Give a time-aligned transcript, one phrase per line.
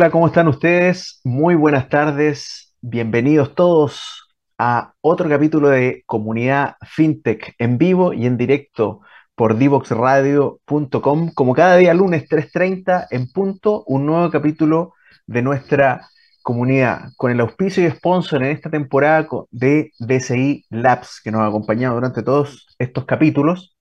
[0.00, 1.20] Hola, ¿cómo están ustedes?
[1.24, 2.74] Muy buenas tardes.
[2.80, 9.02] Bienvenidos todos a otro capítulo de Comunidad FinTech en vivo y en directo
[9.34, 11.32] por divoxradio.com.
[11.34, 14.94] Como cada día lunes 3.30 en punto, un nuevo capítulo
[15.26, 16.08] de nuestra
[16.40, 21.48] comunidad con el auspicio y sponsor en esta temporada de DCI Labs que nos ha
[21.48, 23.76] acompañado durante todos estos capítulos,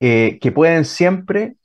[0.00, 1.58] eh, que pueden siempre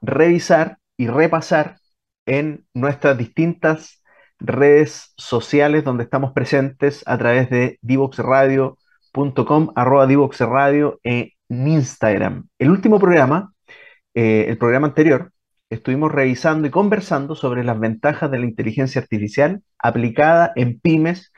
[0.00, 1.78] revisar y repasar
[2.26, 4.02] en nuestras distintas
[4.38, 12.48] redes sociales donde estamos presentes a través de divoxradio.com, arroba divoxradio en Instagram.
[12.58, 13.52] El último programa,
[14.14, 15.32] eh, el programa anterior,
[15.70, 21.32] estuvimos revisando y conversando sobre las ventajas de la inteligencia artificial aplicada en pymes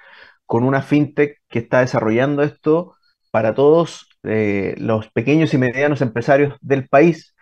[0.46, 2.94] con una fintech que está desarrollando esto
[3.30, 7.34] para todos eh, los pequeños y medianos empresarios del país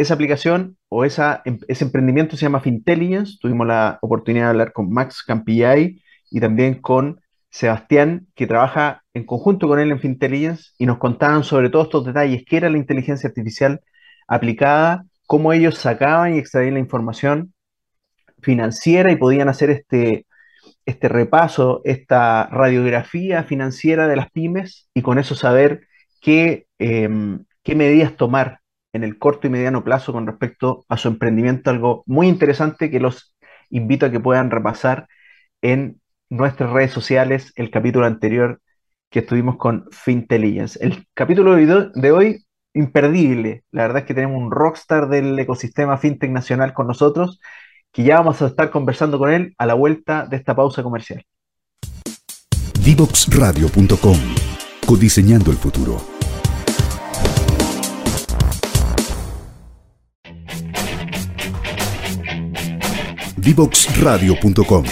[0.00, 1.10] esa aplicación o em,
[1.68, 3.36] ese emprendimiento se llama Fintelligence.
[3.38, 7.20] Tuvimos la oportunidad de hablar con Max Campillay y también con
[7.50, 12.06] Sebastián, que trabaja en conjunto con él en Fintelligence, y nos contaban sobre todos estos
[12.06, 13.80] detalles, qué era la inteligencia artificial
[14.26, 17.52] aplicada, cómo ellos sacaban y extraían la información
[18.40, 20.26] financiera y podían hacer este,
[20.86, 25.82] este repaso, esta radiografía financiera de las pymes y con eso saber
[26.22, 28.59] qué, em, qué medidas tomar
[28.92, 33.00] en el corto y mediano plazo con respecto a su emprendimiento, algo muy interesante que
[33.00, 33.34] los
[33.70, 35.06] invito a que puedan repasar
[35.62, 38.60] en nuestras redes sociales el capítulo anterior
[39.10, 40.78] que estuvimos con Fintelligence.
[40.82, 43.64] El capítulo de hoy, imperdible.
[43.72, 47.40] La verdad es que tenemos un rockstar del ecosistema fintech nacional con nosotros,
[47.92, 51.24] que ya vamos a estar conversando con él a la vuelta de esta pausa comercial.
[52.84, 54.16] Divoxradio.com
[54.86, 56.19] Codiseñando el futuro.
[63.42, 64.84] Divoxradio.com.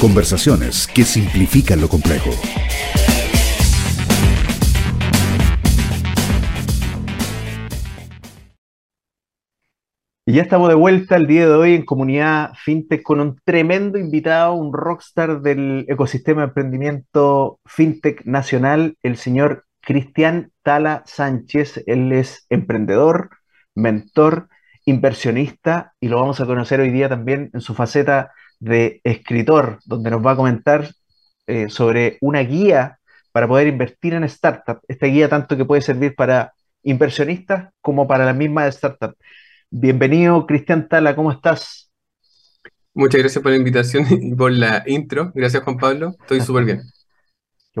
[0.00, 2.30] Conversaciones que simplifican lo complejo.
[10.24, 13.98] Y ya estamos de vuelta el día de hoy en Comunidad FinTech con un tremendo
[13.98, 21.82] invitado, un rockstar del ecosistema de emprendimiento FinTech nacional, el señor Cristian Tala Sánchez.
[21.88, 23.30] Él es emprendedor,
[23.74, 24.48] mentor,
[24.84, 30.12] inversionista y lo vamos a conocer hoy día también en su faceta de escritor, donde
[30.12, 30.88] nos va a comentar
[31.48, 33.00] eh, sobre una guía
[33.32, 34.82] para poder invertir en startups.
[34.86, 36.52] Esta guía tanto que puede servir para
[36.84, 39.16] inversionistas como para la misma startup.
[39.70, 41.90] Bienvenido, Cristian Tala, ¿cómo estás?
[42.94, 45.32] Muchas gracias por la invitación y por la intro.
[45.34, 46.14] Gracias, Juan Pablo.
[46.20, 46.82] Estoy súper bien.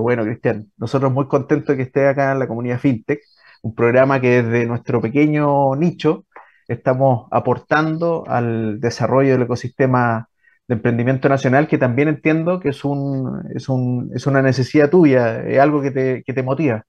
[0.00, 0.70] Bueno, Cristian.
[0.76, 3.20] Nosotros muy contentos que esté acá en la comunidad FinTech,
[3.62, 6.26] un programa que desde nuestro pequeño nicho
[6.68, 10.28] estamos aportando al desarrollo del ecosistema
[10.68, 15.42] de emprendimiento nacional, que también entiendo que es, un, es, un, es una necesidad tuya,
[15.42, 16.84] es algo que te, que te motiva.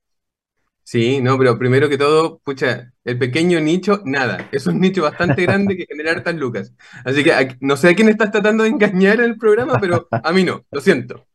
[0.84, 4.50] Sí, no, pero primero que todo, pucha, el pequeño nicho, nada.
[4.52, 6.74] Es un nicho bastante grande que genera hartas lucas.
[7.06, 10.32] Así que no sé a quién estás tratando de engañar en el programa, pero a
[10.32, 11.28] mí no, lo siento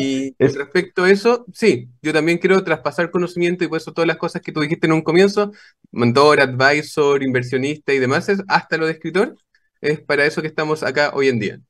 [0.00, 4.16] y respecto a eso, sí, yo también quiero traspasar conocimiento y por eso todas las
[4.16, 5.52] cosas que tú dijiste en un comienzo,
[5.90, 9.36] mentor, advisor, inversionista y demás, hasta lo de escritor,
[9.80, 11.60] es para eso que estamos acá hoy en día.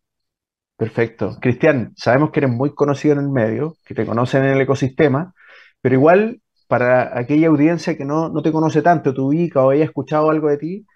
[0.77, 1.37] Perfecto.
[1.41, 5.35] Cristian, sabemos que eres muy conocido en el medio, que te conocen en el ecosistema,
[5.81, 9.85] pero igual para aquella audiencia que no, no te conoce tanto, tu ubica o haya
[9.85, 10.87] escuchado algo de ti,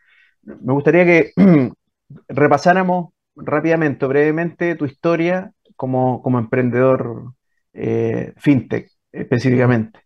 [0.43, 1.33] me gustaría que
[2.29, 7.35] repasáramos rápidamente, brevemente, tu historia como, emprendedor
[7.73, 10.01] eh, fintech específicamente?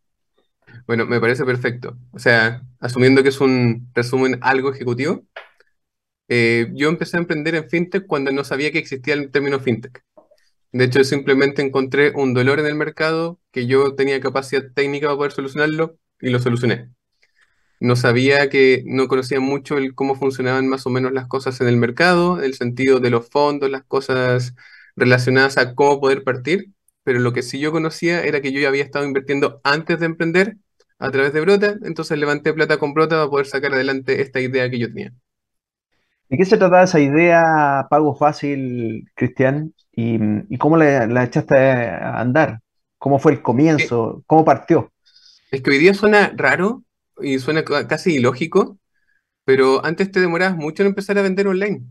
[0.86, 1.96] Bueno, me parece perfecto.
[2.12, 5.24] O sea, asumiendo que es un resumen algo ejecutivo,
[6.28, 10.02] eh, yo empecé a emprender en fintech cuando no sabía que existía el término fintech.
[10.72, 15.16] De hecho, simplemente encontré un dolor en el mercado que yo tenía capacidad técnica para
[15.16, 16.90] poder solucionarlo y lo solucioné.
[17.80, 21.76] No sabía que, no conocía mucho cómo funcionaban más o menos las cosas en el
[21.76, 24.54] mercado, el sentido de los fondos, las cosas
[24.98, 26.72] relacionadas a cómo poder partir,
[27.04, 30.06] pero lo que sí yo conocía era que yo ya había estado invirtiendo antes de
[30.06, 30.56] emprender
[30.98, 34.68] a través de Brota, entonces levanté plata con Brota para poder sacar adelante esta idea
[34.68, 35.12] que yo tenía.
[36.28, 39.72] ¿De qué se trataba esa idea pago fácil, Cristian?
[39.92, 42.60] ¿Y, cómo la, echaste a andar?
[42.98, 44.22] ¿Cómo fue el comienzo?
[44.26, 44.92] ¿Cómo partió?
[45.50, 46.82] Es que hoy día suena raro
[47.20, 48.78] y suena casi ilógico,
[49.44, 51.86] pero antes te demorabas mucho en empezar a vender online.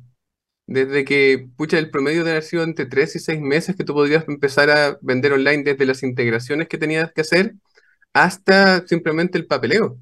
[0.68, 3.94] Desde que, pucha, el promedio de haber sido entre 3 y 6 meses que tú
[3.94, 7.56] podrías empezar a vender online desde las integraciones que tenías que hacer
[8.14, 9.98] hasta simplemente el papeleo.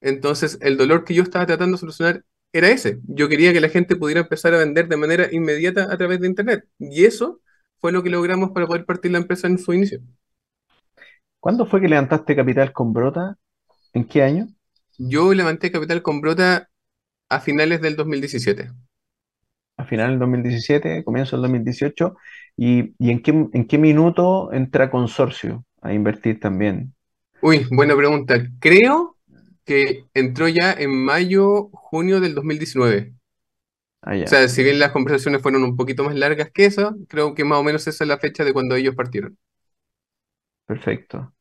[0.00, 3.00] Entonces, el dolor que yo estaba tratando de solucionar era ese.
[3.04, 6.28] Yo quería que la gente pudiera empezar a vender de manera inmediata a través de
[6.28, 6.64] Internet.
[6.78, 7.40] Y eso
[7.80, 10.00] fue lo que logramos para poder partir la empresa en su inicio.
[11.40, 13.36] ¿Cuándo fue que levantaste capital con Brota?
[13.92, 14.48] ¿En qué año?
[14.98, 16.68] Yo levanté capital con Brota
[17.28, 18.70] a finales del 2017.
[19.78, 22.16] A finales del 2017, comienzo del 2018.
[22.56, 26.94] ¿Y, y en, qué, en qué minuto entra Consorcio a invertir también?
[27.40, 28.46] Uy, buena pregunta.
[28.60, 29.16] Creo
[29.64, 33.14] que entró ya en mayo, junio del 2019.
[34.02, 34.28] Ah, ya.
[34.28, 37.44] O sea, si bien las conversaciones fueron un poquito más largas que eso, creo que
[37.44, 39.38] más o menos esa es la fecha de cuando ellos partieron.
[40.66, 41.34] Perfecto.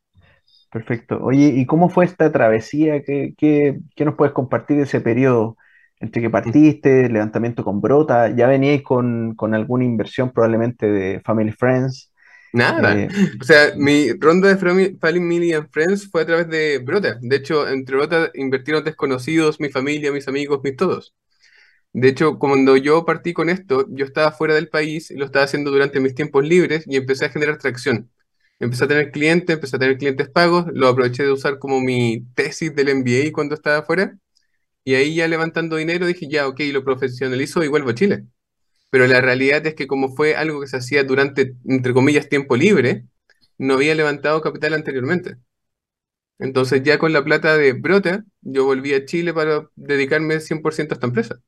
[0.71, 1.19] Perfecto.
[1.23, 3.03] Oye, ¿y cómo fue esta travesía?
[3.03, 5.57] ¿Qué, qué- qué nos puedes compartir de ese periodo
[5.99, 8.29] entre que partiste, levantamiento con Brota?
[8.35, 12.13] ¿Ya veníais con, con alguna inversión probablemente de Family Friends?
[12.53, 13.03] Nada.
[13.03, 17.17] Eh, O sea, mi ronda de Fami- Family and Friends fue a través de Brota.
[17.21, 21.13] De hecho, entre Brota invirtieron desconocidos, mi familia, mis amigos, mis todos.
[21.93, 25.45] De hecho, cuando yo partí con esto, yo estaba fuera del país y lo estaba
[25.45, 28.11] haciendo durante mis tiempos libres y empecé a generar tracción.
[28.59, 32.25] Empecé a tener clientes, empecé a tener clientes pagos, lo aproveché de usar como mi
[32.35, 34.17] tesis del MBA cuando estaba afuera
[34.87, 38.25] y ahí ya levantando dinero dije, ya, ok, lo profesionalizo y vuelvo a Chile.
[38.91, 42.55] Pero la realidad es que como fue algo que se hacía durante, entre comillas, tiempo
[42.57, 43.05] libre,
[43.57, 45.37] no había levantado capital anteriormente.
[46.39, 50.97] Entonces ya con la plata de Brota, yo volví a Chile para dedicarme 100% a
[50.97, 51.39] esta empresa.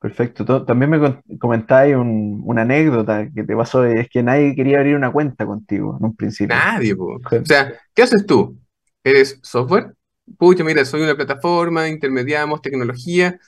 [0.00, 0.44] perfecto.
[0.44, 4.96] To- También me comentabas un- una anécdota que te pasó, es que nadie quería abrir
[4.96, 6.64] una cuenta contigo en un principio.
[6.64, 7.16] Nadie, po.
[7.16, 8.58] O sea, ¿qué haces tú?
[9.04, 9.94] ¿Eres software?
[10.38, 13.38] Pucha, mira, soy una plataforma, intermediamos tecnología,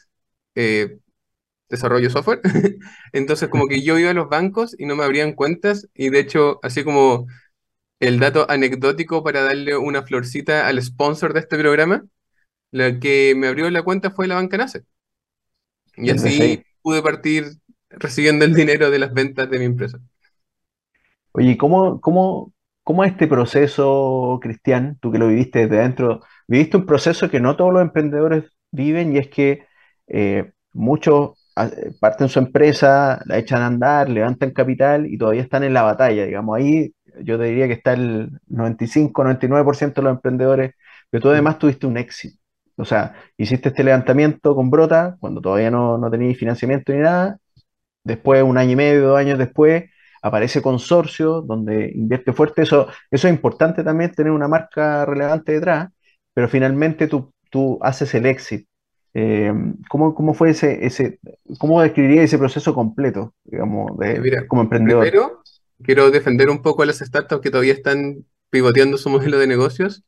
[0.55, 0.99] eh,
[1.69, 2.41] desarrollo software.
[3.13, 6.21] Entonces, como que yo iba a los bancos y no me abrían cuentas, y de
[6.21, 7.27] hecho, así como
[8.01, 12.05] el dato anecdótico para darle una florcita al sponsor de este programa,
[12.73, 14.85] la que me abrió la cuenta fue la banca Nace.
[15.97, 17.47] Y así pude partir
[17.91, 19.99] recibiendo el dinero de las ventas de mi empresa.
[21.33, 22.53] Oye, ¿y ¿cómo, cómo,
[22.83, 24.99] cómo es este proceso, Cristian?
[25.01, 29.15] Tú que lo viviste desde adentro, viviste un proceso que no todos los emprendedores viven
[29.15, 29.67] y es que
[30.09, 35.65] eh, muchos ah, parten su empresa, la echan a andar, levantan capital y todavía están
[35.65, 36.56] en la batalla, digamos.
[36.59, 40.73] Ahí yo te diría que está el 95, 99% de los emprendedores,
[41.11, 42.39] pero tú además tuviste un éxito.
[42.77, 47.39] O sea, hiciste este levantamiento con Brota cuando todavía no, no tenías financiamiento ni nada,
[48.05, 49.84] Después, un año y medio, dos años después,
[50.22, 52.63] aparece Consorcio, donde invierte fuerte.
[52.63, 55.91] Eso, eso es importante también, tener una marca relevante detrás,
[56.39, 58.65] pero finalmente tú, tú haces el exit.
[59.13, 59.53] Eh,
[59.89, 61.19] ¿cómo, cómo fue ese, ese,
[61.59, 65.01] cómo describiría ese proceso completo, digamos, Eh, de, Mira, como emprendedor?
[65.03, 65.43] primero
[65.83, 70.05] quiero defender un poco a las startups que todavía están pivoteando su modelo de negocios,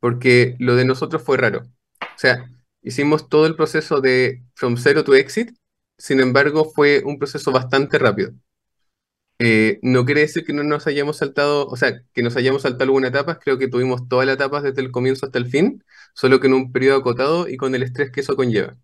[0.00, 1.60] porque lo de nosotros fue raro.
[2.02, 2.44] O sea,
[2.82, 5.56] hicimos todo el proceso de from zero to exit,
[5.96, 8.32] sin embargo, fue un proceso bastante rápido.
[9.42, 12.84] Eh, no quiere decir que no nos hayamos saltado, o sea, que nos hayamos saltado
[12.84, 15.82] alguna etapa, creo que tuvimos todas las etapas desde el comienzo hasta el fin,
[16.14, 18.76] solo que en un periodo acotado y con el estrés que eso conlleva.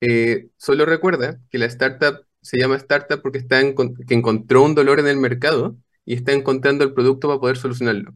[0.00, 5.00] Eh, solo recuerda que la startup se llama startup porque está que encontró un dolor
[5.00, 8.12] en el mercado y está encontrando el producto para poder solucionarlo.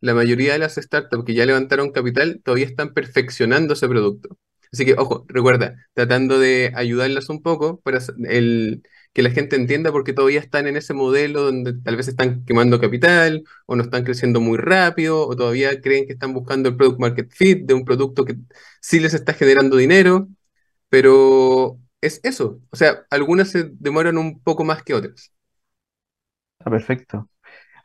[0.00, 4.38] La mayoría de las startups que ya levantaron capital todavía están perfeccionando ese producto.
[4.72, 8.82] Así que, ojo, recuerda, tratando de ayudarlas un poco para el,
[9.12, 12.80] que la gente entienda porque todavía están en ese modelo donde tal vez están quemando
[12.80, 17.00] capital o no están creciendo muy rápido o todavía creen que están buscando el product
[17.00, 18.36] market fit de un producto que
[18.80, 20.28] sí les está generando dinero.
[20.90, 22.60] Pero es eso.
[22.70, 25.32] O sea, algunas se demoran un poco más que otras.
[26.60, 27.28] Ah, perfecto.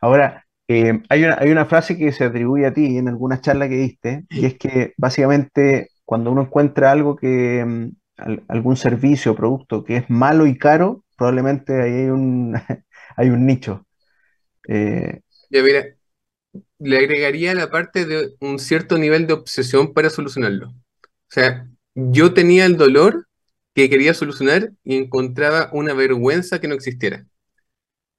[0.02, 3.70] Ahora, eh, hay una, hay una frase que se atribuye a ti en alguna charla
[3.70, 7.90] que diste, y es que básicamente cuando uno encuentra algo que, mm,
[8.20, 12.56] al- algún servicio o producto que es malo y caro, probablemente ahí hay un,
[13.18, 13.86] hay un nicho.
[14.68, 15.86] Eh, Ya mira,
[16.80, 20.70] le agregaría la parte de un cierto nivel de obsesión para solucionarlo.
[20.70, 20.76] O
[21.30, 23.28] sea, yo tenía el dolor
[23.76, 27.28] que quería solucionar y encontraba una vergüenza que no existiera.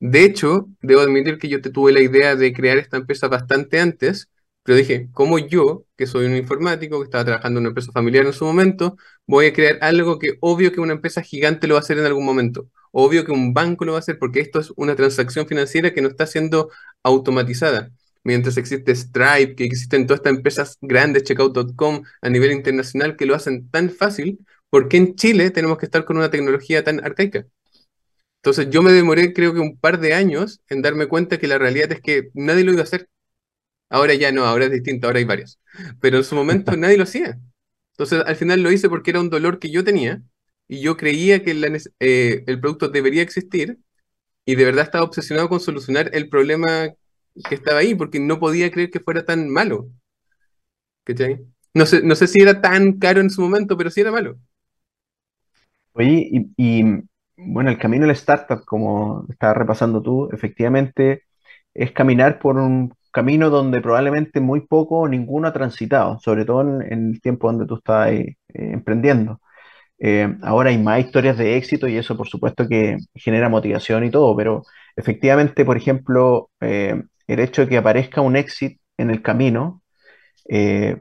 [0.01, 3.81] De hecho, debo admitir que yo te tuve la idea de crear esta empresa bastante
[3.81, 4.29] antes,
[4.63, 8.27] pero dije, ¿cómo yo, que soy un informático, que estaba trabajando en una empresa familiar
[8.27, 11.81] en su momento, voy a crear algo que obvio que una empresa gigante lo va
[11.81, 12.69] a hacer en algún momento?
[12.99, 16.01] Obvio que un banco lo va a hacer porque esto es una transacción financiera que
[16.01, 16.71] no está siendo
[17.03, 17.91] automatizada.
[18.25, 23.35] Mientras existe Stripe, que existen todas estas empresas grandes, Checkout.com, a nivel internacional, que lo
[23.35, 24.39] hacen tan fácil,
[24.71, 27.45] ¿por qué en Chile tenemos que estar con una tecnología tan arcaica?
[28.39, 31.59] Entonces yo me demoré creo que un par de años en darme cuenta que la
[31.59, 33.11] realidad es que nadie lo iba a hacer.
[33.91, 35.61] Ahora ya no, ahora es distinto, ahora hay varios.
[36.01, 37.39] Pero en su momento nadie lo hacía.
[37.93, 40.23] Entonces al final lo hice porque era un dolor que yo tenía
[40.69, 41.53] y yo creía que
[42.01, 43.79] eh, el producto debería existir
[44.45, 46.89] y de verdad estaba obsesionado con solucionar el problema
[47.49, 49.89] que estaba ahí porque no podía creer que fuera tan malo.
[51.75, 54.39] No sé, no sé si era tan caro en su momento, pero sí era malo.
[55.93, 56.85] Oye, y,
[57.37, 61.25] bueno, el camino de la startup, como estabas repasando tú, efectivamente
[61.75, 66.63] es caminar por un camino donde probablemente muy poco o ninguno ha transitado, sobre todo
[66.83, 69.41] en, el tiempo donde tú estás eh, emprendiendo.
[69.99, 74.11] Eh, ahora hay más historias de éxito y eso por supuesto que genera motivación y
[74.11, 74.63] todo, pero
[74.95, 79.83] efectivamente, por ejemplo, eh, el hecho de que aparezca un éxito en el camino,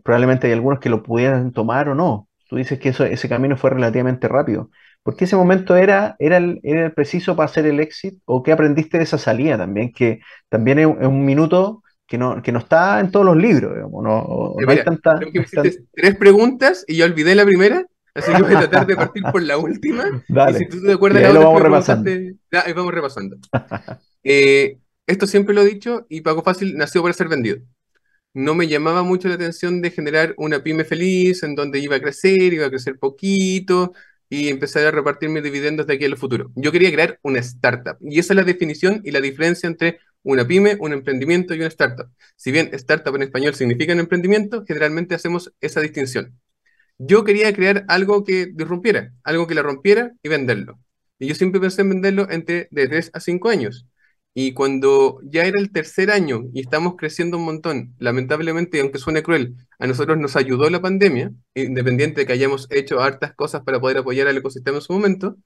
[0.03, 2.27] probablemente hay algunos que lo pudieran tomar o no.
[2.49, 4.69] Tú dices que eso, ese camino fue relativamente rápido.
[5.05, 8.17] ¿Por qué ese momento era, era, el, era el preciso para hacer el éxito?
[8.25, 9.93] ¿O qué aprendiste de esa salida también?
[9.93, 13.71] Que también es, un minuto que no, que no está en todos los libros.
[13.91, 17.85] no, hay tanta, creo que me hiciste tres preguntas y yo olvidé la primera,
[18.15, 20.23] así que voy a tratar de partir por la última.
[20.27, 20.57] Dale.
[20.57, 22.11] Y si tú te acuerdas, la lo vamos repasando.
[22.75, 23.37] vamos repasando.
[24.23, 27.59] Eh, esto siempre lo he dicho y Pago Fácil nació para ser vendido
[28.35, 32.01] no me llamaba mucho la atención de generar una pyme feliz en donde iba a
[32.01, 33.93] crecer, iba a crecer poquito
[34.29, 36.51] y empezar a repartir mis dividendos de aquí a futuro.
[36.55, 40.45] Yo quería crear una startup y esa es la definición y la diferencia entre una
[40.45, 42.09] pyme, un emprendimiento y una startup.
[42.35, 46.37] Si bien startup en español significa un emprendimiento, generalmente hacemos esa distinción.
[46.97, 50.79] Yo quería crear algo que disrumpiera, algo que la rompiera y venderlo.
[51.19, 53.87] Y yo siempre pensé en venderlo entre de 3 a 5 años.
[54.33, 59.23] Y cuando ya era el tercer año y estamos creciendo un montón, lamentablemente, aunque suene
[59.23, 63.79] cruel, a nosotros nos ayudó la pandemia, independiente de que hayamos hecho hartas cosas para
[63.79, 65.37] poder apoyar al ecosistema en su momento,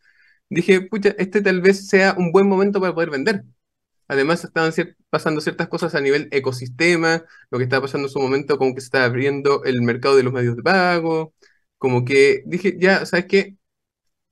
[0.50, 3.44] dije, pucha, este tal vez sea un buen momento para poder vender.
[4.08, 4.74] Además, estaban
[5.12, 8.82] pasando ciertas cosas a nivel ecosistema, lo que estaba pasando en su momento, como que
[8.82, 11.34] se estaba abriendo el mercado de los medios de pago,
[11.80, 13.58] como que dije, ya, ¿sabes qué?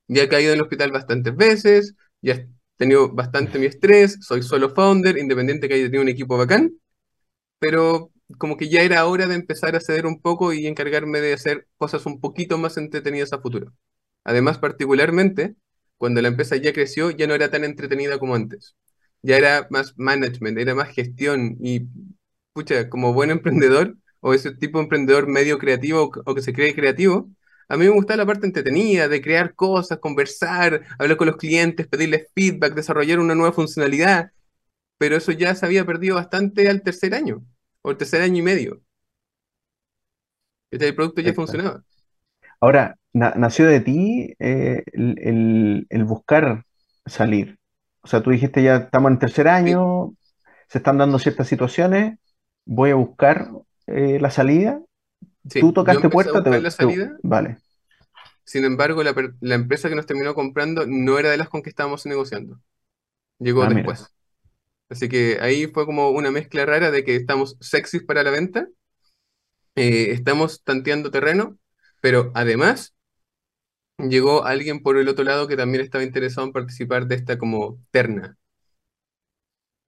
[0.07, 4.69] Ya he caído en el hospital bastantes veces, ya tenido bastante mi estrés, soy solo
[4.73, 6.73] founder, independiente que haya tenido un equipo bacán,
[7.59, 11.33] pero como que ya era hora de empezar a ceder un poco y encargarme de
[11.33, 13.73] hacer cosas un poquito más entretenidas a futuro.
[14.23, 15.55] Además, particularmente,
[15.97, 18.75] cuando la empresa ya creció, ya no era tan entretenida como antes.
[19.21, 21.87] Ya era más management, era más gestión y,
[22.53, 26.75] pucha, como buen emprendedor o ese tipo de emprendedor medio creativo o que se cree
[26.75, 27.29] creativo,
[27.69, 31.88] a mí me gusta la parte entretenida de crear cosas, conversar, hablar con los clientes,
[31.88, 34.31] pedirles feedback, desarrollar una nueva funcionalidad,
[34.97, 37.43] pero eso ya se había perdido bastante al tercer año,
[37.81, 38.81] o el tercer año y medio.
[40.71, 41.83] Este, el producto ya funcionaba.
[42.59, 46.65] Ahora, nació de ti eh, el, buscar
[47.05, 47.59] salir.
[48.01, 50.13] O sea, tú dijiste ya estamos en el tercer año,
[50.69, 52.17] se están dando ciertas situaciones,
[52.65, 53.50] voy a buscar
[53.88, 54.81] eh, la salida
[55.47, 57.17] tú tocaste puerta, te la salida.
[57.23, 57.57] vale.
[58.43, 59.13] Sin embargo, la,
[59.55, 62.61] empresa que nos terminó comprando no era de las con que estábamos negociando.
[63.39, 64.07] Llegó ah, después.
[64.89, 68.69] Así que ahí fue como una mezcla rara de que estamos sexys para la venta,
[69.75, 71.57] eh, estamos tanteando terreno,
[72.01, 72.95] pero además
[73.97, 77.79] llegó alguien por el otro lado que también estaba interesado en participar de esta como
[77.91, 78.37] terna.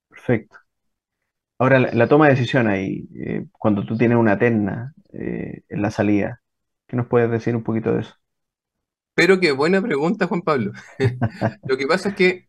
[0.09, 0.57] Perfecto.
[1.59, 5.89] Ahora, la, toma de decisión ahí, eh, cuando tú tienes una terna, eh, en la
[5.91, 6.41] salida.
[6.87, 8.15] ¿Qué nos puedes decir un poquito de eso?
[9.15, 10.71] Pero qué buena pregunta, Juan Pablo.
[11.63, 12.47] Lo que pasa es que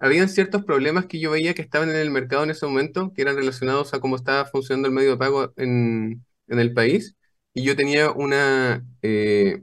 [0.00, 3.22] habían ciertos problemas que yo veía que estaban en el mercado en ese momento, que
[3.22, 7.16] eran relacionados a cómo estaba funcionando el medio de pago en, el país,
[7.54, 9.62] y yo tenía una eh,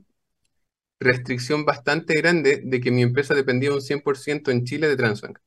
[0.99, 5.39] restricción bastante grande de que mi empresa dependía un 100% en Chile de Transbank.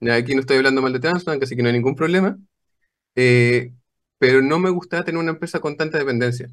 [0.00, 2.38] Aquí no estoy hablando mal de Transbank, así que no hay ningún problema.
[3.16, 3.72] Eh,
[4.18, 6.48] pero no me gustaba tener una empresa con tanta dependencia.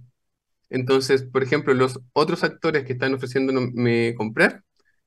[0.69, 4.63] Entonces, por ejemplo, los otros actores que están ofreciéndome comprar,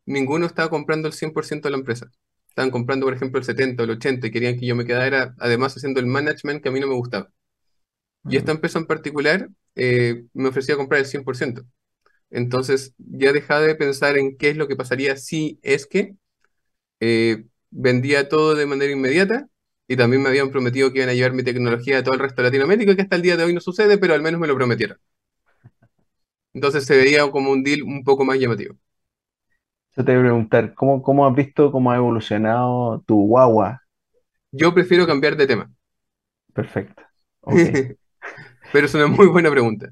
[0.07, 2.11] ninguno estaba comprando el 100% de la empresa.
[2.49, 5.35] Estaban comprando, por ejemplo, el 70 o el 80 y querían que yo me quedara,
[5.39, 7.31] además, haciendo el management que a mí no me gustaba.
[8.29, 11.65] Y esta empresa en particular eh, me ofrecía comprar el 100%.
[12.31, 16.17] Entonces, ya dejaba de pensar en qué es lo que pasaría si es que
[17.01, 19.49] eh, vendía todo de manera inmediata
[19.89, 22.43] y también me habían prometido que iban a llevar mi tecnología a todo el resto
[22.43, 24.57] de Latinoamérica, que hasta el día de hoy no sucede, pero al menos me lo
[24.57, 24.99] prometieron.
[26.53, 28.75] Entonces se veía como un deal un poco más llamativo.
[29.97, 33.83] Yo te voy a preguntar, ¿cómo, cómo has visto cómo ha evolucionado tu guagua?
[34.53, 35.71] Yo prefiero cambiar de tema.
[36.55, 37.03] Perfecto.
[38.73, 39.91] pero es una muy buena pregunta.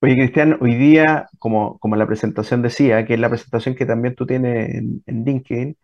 [0.00, 4.16] Oye, Cristian, hoy día, como, como la presentación decía, que es la presentación que también
[4.16, 5.76] tú tienes en, en LinkedIn,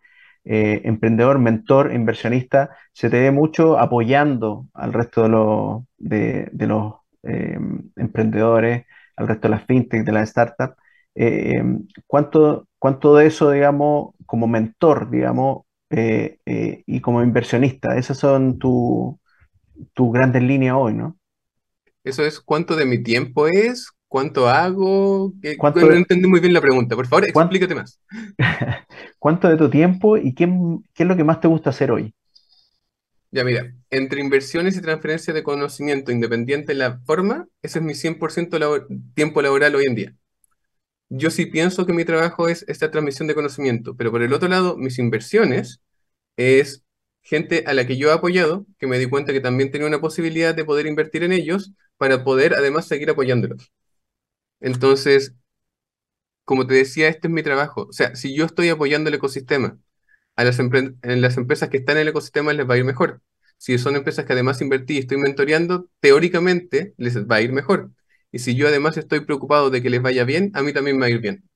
[0.51, 6.95] eh, emprendedor, mentor, inversionista, se te ve mucho apoyando al resto de los, de, los
[7.21, 7.59] eh,
[7.95, 10.73] emprendedores, al resto de las fintech, de las startups.
[11.13, 11.63] Eh,
[12.07, 20.41] ¿cuánto, ¿Cuánto de eso, digamos, como mentor, digamos, y como inversionista, esas son tus grandes
[20.41, 21.15] líneas hoy, ¿no?
[22.03, 25.33] Eso es cuánto de mi tiempo es, ¿Cuánto hago?
[25.75, 26.95] no entendí muy bien la pregunta.
[26.95, 28.01] Por favor, explícate más.
[29.19, 32.13] ¿Cuánto de tu tiempo y qué, es lo que más te gusta hacer hoy?
[33.29, 37.93] Ya, mira, entre inversiones y transferencia de conocimiento independiente en la forma, ese es mi
[37.93, 40.15] 100% tiempo laboral hoy en día.
[41.09, 44.49] Yo sí pienso que mi trabajo es esta transmisión de conocimiento, pero por el otro
[44.49, 45.81] lado, mis inversiones
[46.35, 46.83] es
[47.21, 50.01] gente a la que yo he apoyado, que me di cuenta que también tenía una
[50.01, 53.71] posibilidad de poder invertir en ellos para poder además seguir apoyándolos.
[54.61, 55.35] Entonces,
[56.45, 57.87] como te decía, este es mi trabajo.
[57.89, 59.77] O sea, si yo estoy apoyando el ecosistema,
[60.35, 60.59] a las
[61.03, 63.21] las empresas que están en el ecosistema les va a ir mejor.
[63.57, 67.91] Si son empresas que además invertí y estoy mentoreando, teóricamente les va a ir mejor.
[68.31, 71.01] Y si yo además estoy preocupado de que les vaya bien, a mí también me
[71.01, 71.49] va a ir bien.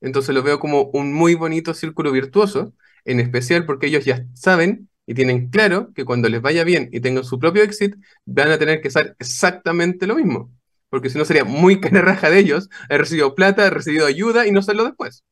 [0.00, 4.90] Entonces lo veo como un muy bonito círculo virtuoso, en especial porque ellos ya saben
[5.06, 8.58] y tienen claro que cuando les vaya bien y tengan su propio exit, van a
[8.58, 10.52] tener que hacer exactamente lo mismo
[10.90, 12.68] porque si no sería muy cara raja de ellos.
[12.88, 15.24] He recibido plata, he recibido ayuda y no hacerlo después.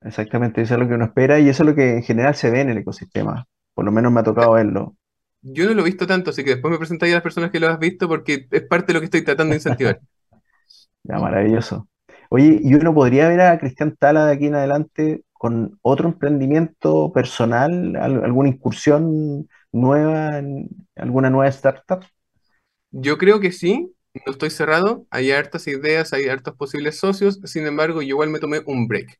[0.00, 2.50] Exactamente, eso es lo que uno espera y eso es lo que en general se
[2.50, 3.46] ve en el ecosistema.
[3.72, 4.96] Por lo menos me ha tocado verlo.
[5.40, 7.60] Yo no lo he visto tanto, así que después me presentáis a las personas que
[7.60, 10.00] lo has visto porque es parte de lo que estoy tratando de incentivar.
[11.04, 11.88] ya, maravilloso.
[12.30, 17.12] Oye, ¿y uno podría ver a Cristian Tala de aquí en adelante con otro emprendimiento
[17.12, 22.04] personal, alguna incursión nueva en alguna nueva startup?
[22.90, 23.92] Yo creo que sí,
[24.26, 28.38] no estoy cerrado, hay hartas ideas, hay hartos posibles socios, sin embargo, yo igual me
[28.38, 29.18] tomé un break.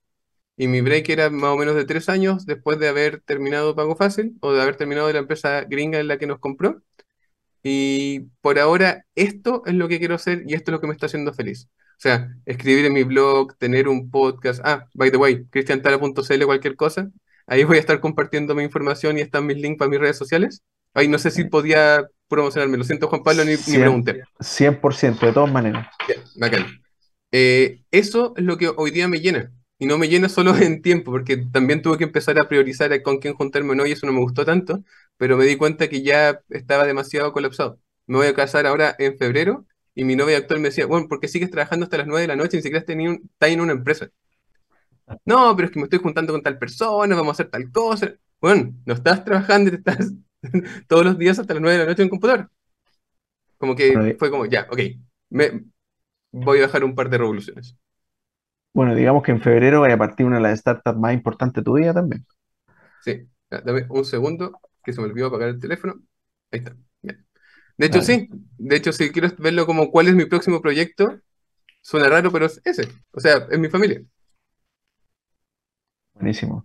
[0.56, 3.96] Y mi break era más o menos de tres años después de haber terminado Pago
[3.96, 6.82] Fácil o de haber terminado de la empresa gringa en la que nos compró.
[7.62, 10.92] Y por ahora esto es lo que quiero hacer y esto es lo que me
[10.92, 11.68] está haciendo feliz.
[11.98, 14.60] O sea, escribir en mi blog, tener un podcast.
[14.64, 17.10] Ah, by the way, cristiantala.cl, cualquier cosa.
[17.46, 20.62] Ahí voy a estar compartiendo mi información y están mis links para mis redes sociales.
[20.94, 22.76] Ahí no sé si podía promocionarme.
[22.76, 24.22] Lo siento, Juan Pablo, ni, ni pregunté.
[24.38, 25.88] 100%, de todas maneras.
[26.36, 26.66] bacán.
[27.32, 29.52] Eh, eso es lo que hoy día me llena.
[29.78, 33.18] Y no me llena solo en tiempo, porque también tuve que empezar a priorizar con
[33.18, 34.82] quién juntarme o no, y eso no me gustó tanto,
[35.16, 37.80] pero me di cuenta que ya estaba demasiado colapsado.
[38.06, 41.20] Me voy a casar ahora en febrero, y mi novia actual me decía, bueno, ¿por
[41.20, 42.56] qué sigues trabajando hasta las 9 de la noche?
[42.56, 44.10] Ni siquiera estás en una empresa.
[45.24, 48.14] No, pero es que me estoy juntando con tal persona, vamos a hacer tal cosa.
[48.40, 50.12] Bueno, no estás trabajando, te estás
[50.88, 52.50] todos los días hasta las 9 de la noche en computador.
[53.58, 54.78] Como que fue como, ya, ok,
[55.30, 55.64] me,
[56.32, 57.76] voy a dejar un par de revoluciones.
[58.72, 61.64] Bueno, digamos que en febrero vaya a partir una de las startups más importantes de
[61.64, 62.26] tu vida también.
[63.02, 65.94] Sí, dame un segundo, que se me olvidó apagar el teléfono.
[66.50, 66.76] Ahí está.
[67.76, 71.18] De hecho, sí, de hecho, si quiero verlo como cuál es mi próximo proyecto,
[71.80, 72.88] suena raro, pero es ese.
[73.10, 74.02] O sea, es mi familia.
[76.14, 76.64] Buenísimo.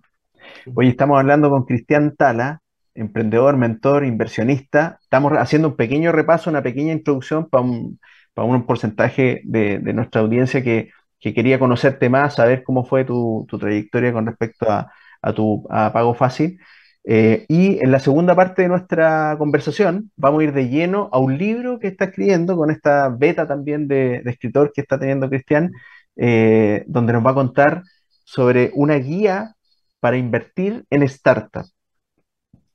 [0.75, 2.61] Hoy estamos hablando con Cristian Tala,
[2.99, 4.99] emprendedor, mentor, inversionista.
[5.01, 10.91] Estamos haciendo un pequeño repaso, una pequeña introducción para un, porcentaje de, nuestra audiencia que,
[11.19, 14.91] quería conocerte más, saber cómo fue tu, trayectoria con respecto a,
[15.35, 16.59] tu Pago Fácil.
[17.05, 21.19] Eh, y en la segunda parte de nuestra conversación vamos a ir de lleno a
[21.19, 25.71] un libro que está escribiendo con esta beta también de, escritor que está teniendo Cristian,
[26.17, 27.83] eh, donde nos va a contar
[28.25, 29.55] sobre una guía
[30.01, 31.78] para invertir en startups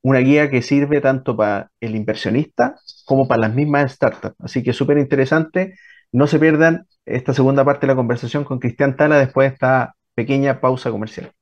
[0.04, 4.36] una guía que sirve tanto para el inversionista como para las mismas startups.
[4.38, 5.76] Así que súper interesante.
[6.12, 9.94] No se pierdan esta segunda parte de la conversación con Cristian Tala después de esta
[10.14, 11.32] pequeña pausa comercial.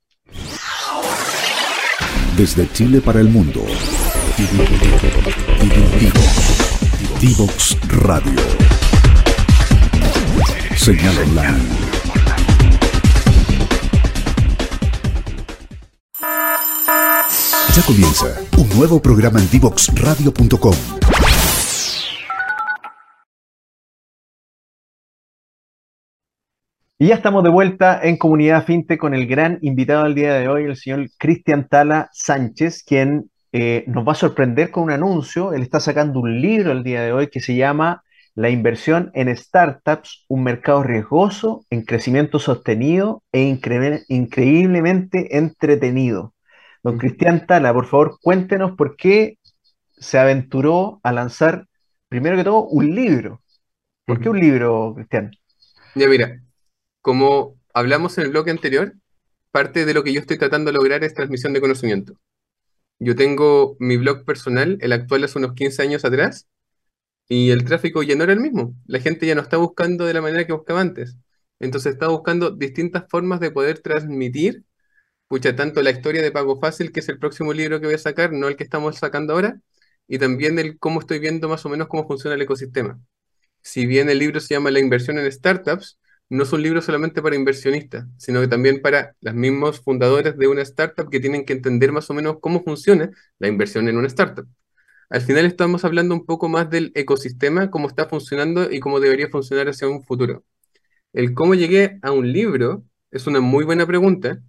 [2.36, 3.60] Desde Chile para el mundo.
[7.20, 8.40] Divox Radio.
[10.76, 11.81] Señal online
[17.74, 18.26] Ya comienza
[18.58, 20.74] un nuevo programa en DivoxRadio.com.
[26.98, 30.48] Y ya estamos de vuelta en Comunidad Finte con el gran invitado del día de
[30.48, 35.54] hoy, el señor Cristian Tala Sánchez, quien eh, nos va a sorprender con un anuncio.
[35.54, 38.02] Él está sacando un libro el día de hoy que se llama
[38.34, 43.40] La inversión en startups, un mercado riesgoso en crecimiento sostenido e
[44.08, 46.31] increíblemente entretenido.
[46.82, 49.38] Don Cristian Tala, por favor, cuéntenos por qué
[49.96, 51.68] se aventuró a lanzar,
[52.08, 53.40] primero que todo, un libro.
[54.04, 55.30] ¿Por qué un libro, Cristian?
[55.94, 56.42] Ya mira,
[57.00, 58.94] como hablamos en el bloque anterior,
[59.52, 62.14] parte de lo que yo estoy tratando de lograr es transmisión de conocimiento.
[62.98, 66.48] Yo tengo mi blog personal, el actual hace unos 15 años atrás,
[67.28, 68.74] y el tráfico ya no era el mismo.
[68.86, 71.16] La gente ya no está buscando de la manera que buscaba antes.
[71.60, 74.64] Entonces está buscando distintas formas de poder transmitir,
[75.32, 77.98] pucha, tanto la historia de Pago Fácil, que es el próximo libro que voy a
[77.98, 79.58] sacar, no el que estamos sacando ahora,
[80.06, 83.00] y también el cómo estoy viendo más o menos cómo funciona el ecosistema.
[83.62, 87.22] Si bien el libro se llama La inversión en startups, no es un libro solamente
[87.22, 91.54] para inversionistas, sino que también para los mismos fundadores de una startup que tienen que
[91.54, 94.46] entender más o menos cómo funciona la inversión en una startup.
[95.08, 99.30] Al final estamos hablando un poco más del ecosistema, cómo está funcionando y cómo debería
[99.30, 100.44] funcionar hacia un futuro.
[101.14, 104.42] El cómo llegué a un libro es una muy buena pregunta,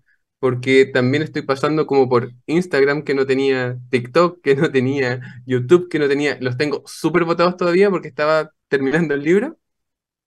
[0.43, 5.87] porque también estoy pasando como por Instagram que no tenía, TikTok que no tenía, YouTube
[5.89, 9.57] que no tenía, los tengo súper votados todavía porque estaba terminando el libro,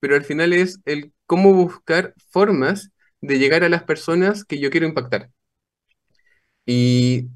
[0.01, 4.71] pero al final es el cómo buscar formas de llegar a las personas que yo
[4.71, 5.31] quiero impactar.
[6.65, 7.29] Y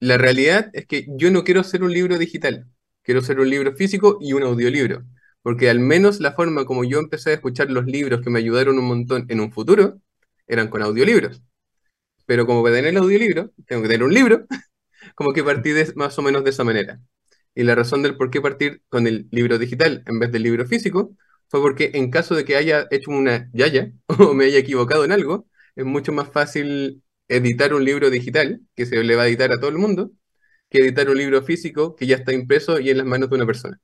[0.00, 2.66] la realidad es que yo no quiero hacer un libro digital,
[3.02, 5.04] quiero hacer un libro físico y un audiolibro,
[5.42, 8.78] porque al menos la forma como yo empecé a escuchar los libros que me ayudaron
[8.78, 10.00] un montón en un futuro
[10.46, 11.42] eran con audiolibros.
[12.32, 14.46] Pero como para tener el audiolibro, tengo que tener un libro,
[15.14, 16.98] como que partí más o menos de esa manera.
[17.54, 20.66] Y la razón del por qué partir con el libro digital en vez del libro
[20.66, 21.14] físico
[21.48, 25.12] fue porque en caso de que haya hecho una yaya o me haya equivocado en
[25.12, 29.52] algo, es mucho más fácil editar un libro digital, que se le va a editar
[29.52, 30.12] a todo el mundo,
[30.70, 33.46] que editar un libro físico que ya está impreso y en las manos de una
[33.46, 33.78] persona.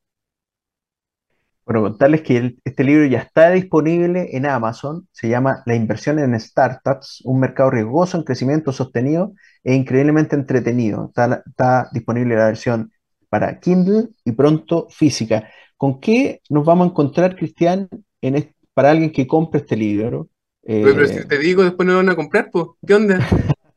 [1.69, 6.41] Bueno, contarles que este libro ya está disponible en Amazon, se llama La inversión en
[6.41, 11.09] startups, un mercado riesgoso en crecimiento sostenido e increíblemente entretenido.
[11.09, 12.91] Está, está disponible la versión
[13.29, 15.51] para Kindle y pronto física.
[15.77, 17.87] ¿Con qué nos vamos a encontrar, Cristian,
[18.23, 20.31] en para alguien que compre este libro?
[20.65, 23.19] pero, si eh, te digo, después no lo van a comprar, pues, ¿qué onda?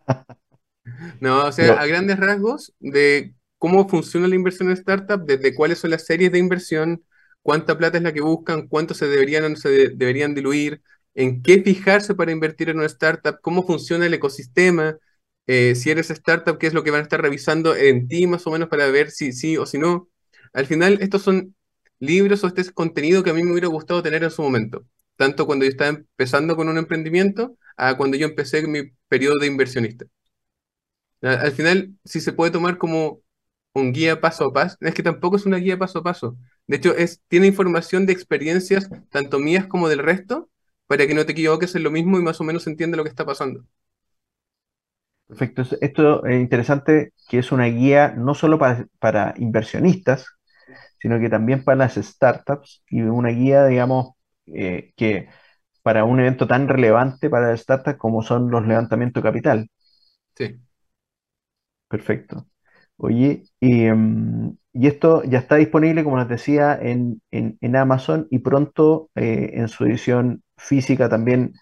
[1.19, 5.79] no, o sea, a grandes rasgos de cómo funciona la inversión en startup, desde cuáles
[5.79, 7.03] son las series de inversión,
[7.41, 10.81] cuánta plata es la que buscan, cuánto se deberían se deberían diluir,
[11.15, 14.97] en qué fijarse para invertir en una startup, cómo funciona el ecosistema,
[15.47, 18.45] eh, si eres startup, qué es lo que van a estar revisando en ti más
[18.47, 20.09] o menos para ver si sí o si no.
[20.53, 21.55] Al final, estos son
[21.99, 24.85] libros o este es contenido que a mí me hubiera gustado tener en su momento,
[25.17, 29.47] tanto cuando yo estaba empezando con un emprendimiento a cuando yo empecé mi periodo de
[29.47, 30.05] inversionista.
[31.21, 33.21] Al final, si se puede tomar como
[33.73, 36.37] un guía paso a paso, es que tampoco es una guía paso a paso.
[36.67, 40.49] De hecho, es, tiene información de experiencias, tanto mías como del resto,
[40.87, 43.09] para que no te equivoques en lo mismo y más o menos entienda lo que
[43.09, 43.65] está pasando.
[45.27, 45.63] Perfecto.
[45.81, 50.27] Esto es interesante que es una guía no solo para, para inversionistas,
[50.99, 54.13] sino que también para las startups y una guía, digamos,
[54.47, 55.29] eh, que
[55.83, 59.69] para un evento tan relevante para las startups como son los levantamientos de capital.
[60.37, 60.61] Sí.
[61.87, 62.47] Perfecto.
[63.03, 67.19] Oye, em, y, esto ya está disponible, como les decía, en,
[67.75, 71.53] Amazon y pronto eh, en su edición física también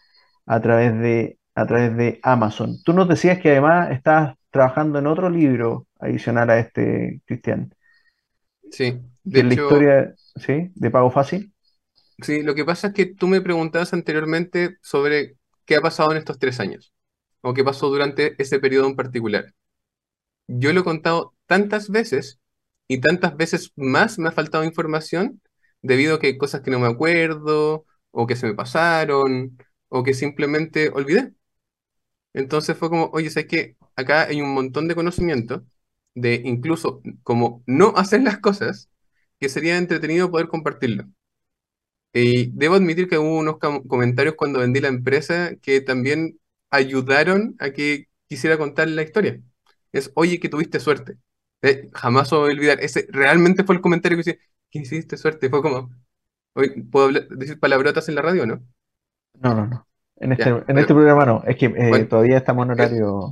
[0.46, 2.76] a través de, a través de Amazon.
[2.84, 7.74] Tú nos decías que además estás trabajando en otro libro adicional a este, Cristian.
[8.70, 10.72] Sí, de la historia, ¿sí?
[10.76, 11.54] De pago fácil.
[12.22, 16.18] Sí, lo que pasa es que tú me preguntabas anteriormente sobre qué ha pasado en
[16.18, 16.92] estos tres años,
[17.40, 19.54] o qué pasó durante ese periodo en particular.
[20.52, 22.40] Yo lo he contado tantas veces
[22.88, 25.42] y tantas veces más me ha faltado información
[25.82, 29.58] debido a que hay cosas que no me acuerdo, o que se me pasaron,
[29.90, 31.34] o que simplemente olvidé.
[32.34, 33.78] Entonces fue como, oye, ¿sabes qué?
[33.96, 35.66] Acá hay un montón de conocimiento
[36.16, 38.90] de incluso como no hacer las cosas,
[39.40, 41.06] que sería entretenido poder compartirlo.
[42.14, 43.58] Y debo admitir que hubo unos
[43.88, 46.40] comentarios cuando vendí la empresa que también
[46.72, 49.40] ayudaron a que quisiera contar la historia.
[49.92, 51.18] Es, oye, que tuviste suerte.
[51.62, 52.80] Eh, jamás voy a olvidar.
[52.82, 55.50] Ese realmente fue el comentario que hice, que hiciste suerte.
[55.50, 55.90] Fue como,
[56.92, 58.64] ¿puedo decir palabrotas en la radio o no?
[59.36, 59.88] No, no, no.
[60.18, 61.44] En este, en este programa no.
[61.46, 63.32] Es que eh, todavía estamos en horario.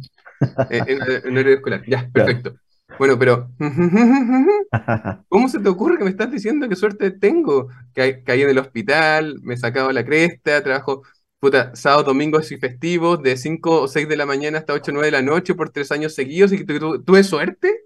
[0.70, 1.84] en, horario escolar.
[1.86, 2.56] Ya, perfecto.
[2.98, 3.52] Bueno, pero
[5.30, 7.68] ¿cómo se te ocurre que me estás diciendo qué suerte tengo?
[7.94, 11.04] Que caí en el hospital, me sacaba la cresta, trabajo
[11.40, 14.94] puta, sábado, domingos y festivos, de 5 o 6 de la mañana hasta 8 o
[14.96, 17.84] 9 de la noche por tres años seguidos y que tuve suerte.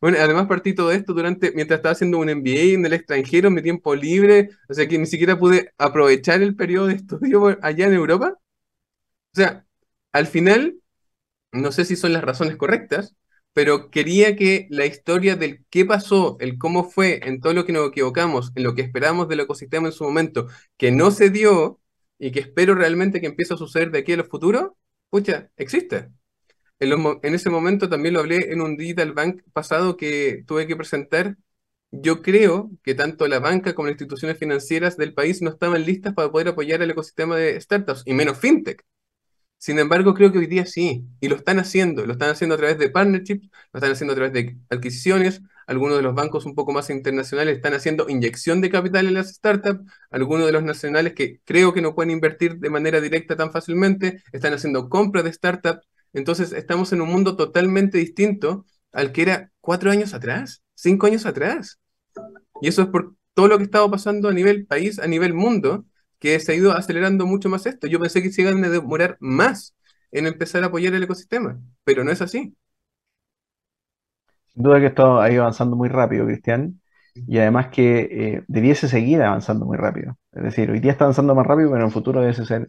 [0.00, 3.62] Bueno, además partí todo esto durante, mientras estaba haciendo un MBA en el extranjero, mi
[3.62, 7.94] tiempo libre, o sea que ni siquiera pude aprovechar el periodo de estudio allá en
[7.94, 8.38] Europa.
[9.32, 9.66] O sea,
[10.12, 10.76] al final,
[11.52, 13.16] no sé si son las razones correctas,
[13.54, 17.72] pero quería que la historia del qué pasó, el cómo fue, en todo lo que
[17.72, 21.80] nos equivocamos, en lo que esperamos del ecosistema en su momento, que no se dio
[22.18, 24.70] y que espero realmente que empiece a suceder de aquí a los futuros,
[25.10, 26.10] pucha, existe.
[26.78, 30.76] En, en ese momento también lo hablé en un Digital Bank pasado que tuve que
[30.76, 31.36] presentar.
[31.90, 36.14] Yo creo que tanto la banca como las instituciones financieras del país no estaban listas
[36.14, 38.84] para poder apoyar el ecosistema de startups, y menos fintech.
[39.58, 42.58] Sin embargo, creo que hoy día sí, y lo están haciendo, lo están haciendo a
[42.58, 46.54] través de partnerships, lo están haciendo a través de adquisiciones, algunos de los bancos un
[46.54, 51.14] poco más internacionales están haciendo inyección de capital en las startups, algunos de los nacionales
[51.14, 55.32] que creo que no pueden invertir de manera directa tan fácilmente, están haciendo compras de
[55.32, 61.06] startups, entonces estamos en un mundo totalmente distinto al que era cuatro años atrás, cinco
[61.06, 61.78] años atrás.
[62.60, 65.84] Y eso es por todo lo que estaba pasando a nivel país, a nivel mundo,
[66.18, 67.86] que se ha ido acelerando mucho más esto.
[67.86, 69.74] Yo pensé que se iban a demorar más
[70.10, 72.54] en empezar a apoyar el ecosistema, pero no es así.
[74.56, 76.80] Sin duda que esto ha ido avanzando muy rápido, Cristian,
[77.14, 80.16] y además que eh, debiese seguir avanzando muy rápido.
[80.32, 82.68] Es decir, hoy día está avanzando más rápido, pero en el futuro debe ser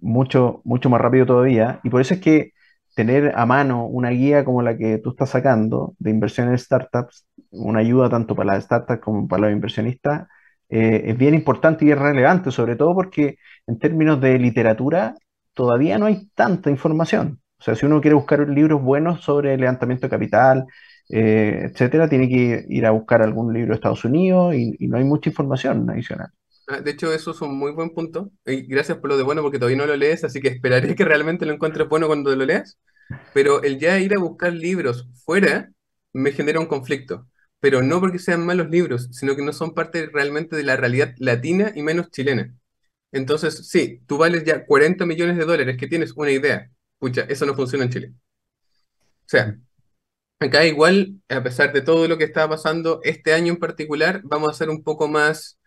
[0.00, 1.80] mucho, mucho más rápido todavía.
[1.84, 2.52] Y por eso es que
[2.96, 7.26] tener a mano una guía como la que tú estás sacando de inversión en startups,
[7.50, 10.28] una ayuda tanto para las startups como para los inversionistas,
[10.68, 15.16] eh, es bien importante y es relevante, sobre todo porque en términos de literatura
[15.54, 17.40] todavía no hay tanta información.
[17.58, 20.66] O sea, si uno quiere buscar libros buenos sobre levantamiento de capital,
[21.10, 25.04] eh, etcétera, tiene que ir a buscar algún libro de Estados Unidos y, no hay
[25.04, 26.30] mucha información adicional.
[26.68, 28.30] Ah, de hecho, eso es un muy buen punto.
[28.46, 31.04] Y gracias por lo de bueno, porque todavía no lo lees, así que esperaré que
[31.04, 32.78] realmente lo encuentres bueno cuando lo leas.
[33.34, 35.70] Pero el ya ir a buscar libros fuera
[36.12, 37.26] me genera un conflicto
[37.60, 41.14] pero no porque sean malos libros, sino que no son parte realmente de la realidad
[41.18, 42.54] latina y menos chilena.
[43.12, 46.70] Entonces, sí, tú vales ya 40 millones de dólares, que tienes una idea.
[46.98, 48.14] Pucha, eso no funciona en Chile.
[48.14, 49.56] O sea,
[50.40, 54.50] acá igual, a pesar de todo lo que está pasando este año en particular, vamos
[54.50, 55.58] a ser un poco más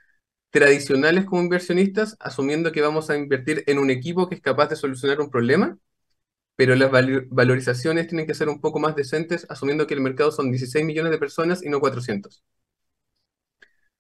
[0.52, 4.76] tradicionales como inversionistas, asumiendo que vamos a invertir en un equipo que es capaz de
[4.78, 5.78] solucionar un problema
[6.56, 6.92] pero las
[7.30, 11.12] valorizaciones tienen que ser un poco más decentes, asumiendo que el mercado son 16 millones
[11.12, 12.44] de personas y no 400.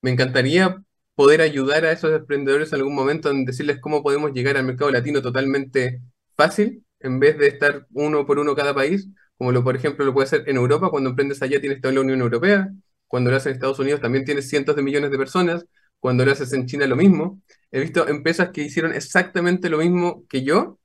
[0.01, 0.83] Me encantaría
[1.15, 4.91] poder ayudar a esos emprendedores en algún momento en decirles cómo podemos llegar al mercado
[4.91, 6.01] latino totalmente
[6.35, 9.07] fácil, en vez de estar uno por uno cada país,
[9.43, 11.99] como lo, por ejemplo, lo puede hacer en Europa, cuando emprendes allá tienes toda la
[11.99, 12.69] Unión Europea,
[13.07, 15.65] cuando lo haces en Estados Unidos también tienes cientos de millones de personas,
[15.99, 17.41] cuando lo haces en China lo mismo.
[17.71, 20.79] He visto empresas que hicieron exactamente lo mismo que yo,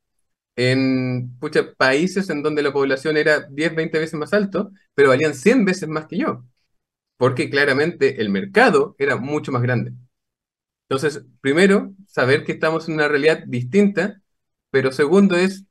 [0.57, 1.39] en
[1.77, 5.89] países en donde la población era 10, 20 veces más alto, pero valían 100 veces
[5.89, 6.45] más que yo,
[7.17, 9.93] porque claramente el mercado era mucho más grande.
[10.89, 14.21] Entonces, primero, saber que estamos en una realidad distinta,
[14.71, 15.67] pero segundo es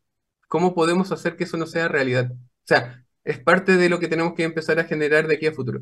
[0.48, 2.32] cómo podemos hacer que eso no sea realidad.
[2.68, 5.54] O sea, es parte de lo que tenemos que empezar a generar de aquí a
[5.54, 5.82] futuro.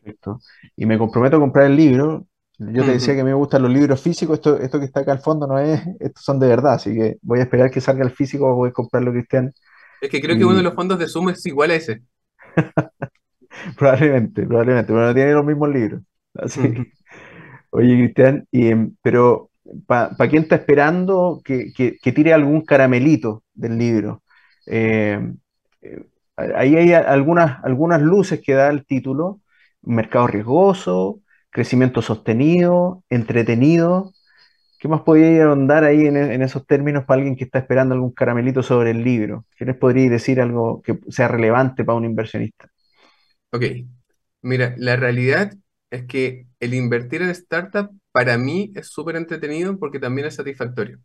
[0.00, 0.40] Perfecto.
[0.76, 2.26] Y me comprometo a comprar el libro
[2.58, 5.20] yo te decía que me gustan los libros físicos, esto, esto que está acá al
[5.20, 8.10] fondo no es, estos son de verdad, así que voy a esperar que salga el
[8.10, 9.52] físico para poder comprarlo, Cristian.
[10.00, 12.02] Es que creo que uno de los fondos de Zoom es igual a ese.
[13.76, 16.02] probablemente, probablemente, pero no tiene los mismos libros.
[16.34, 16.60] Así.
[17.70, 19.50] Oye, Cristian, em, pero
[19.86, 24.22] ¿para quién está esperando que, tire algún caramelito del libro?
[24.66, 25.38] Em,
[25.82, 26.04] eh,
[26.36, 27.60] ahí hay algunas,
[28.02, 29.40] luces que da el título,
[29.82, 34.12] mercado riesgoso, crecimiento sostenido, entretenido.
[34.78, 38.62] ¿Qué más podría ahondar ahí en, esos términos para alguien que está esperando algún caramelito
[38.62, 39.46] sobre el libro?
[39.56, 42.68] ¿Qué les podría decir algo que sea relevante para un inversionista?
[43.52, 43.64] Ok,
[44.42, 45.52] mira, la realidad
[45.90, 50.98] es que el invertir en startup para mí es súper entretenido porque también es satisfactorio.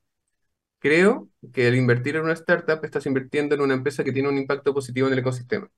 [0.81, 4.37] Creo que el invertir en una startup estás invirtiendo en una empresa que tiene un
[4.39, 5.69] impacto positivo en el ecosistema.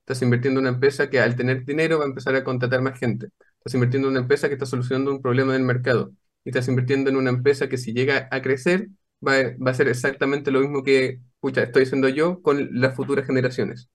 [0.00, 2.98] Estás invirtiendo en una empresa que al tener dinero va a empezar a contratar más
[2.98, 3.28] gente.
[3.58, 6.12] Estás invirtiendo en una empresa que está solucionando un problema del mercado.
[6.44, 8.88] Y estás invirtiendo en una empresa que si llega a crecer,
[9.26, 9.34] va,
[9.70, 13.88] a ser exactamente lo mismo que, pucha, estoy haciendo yo con las futuras generaciones.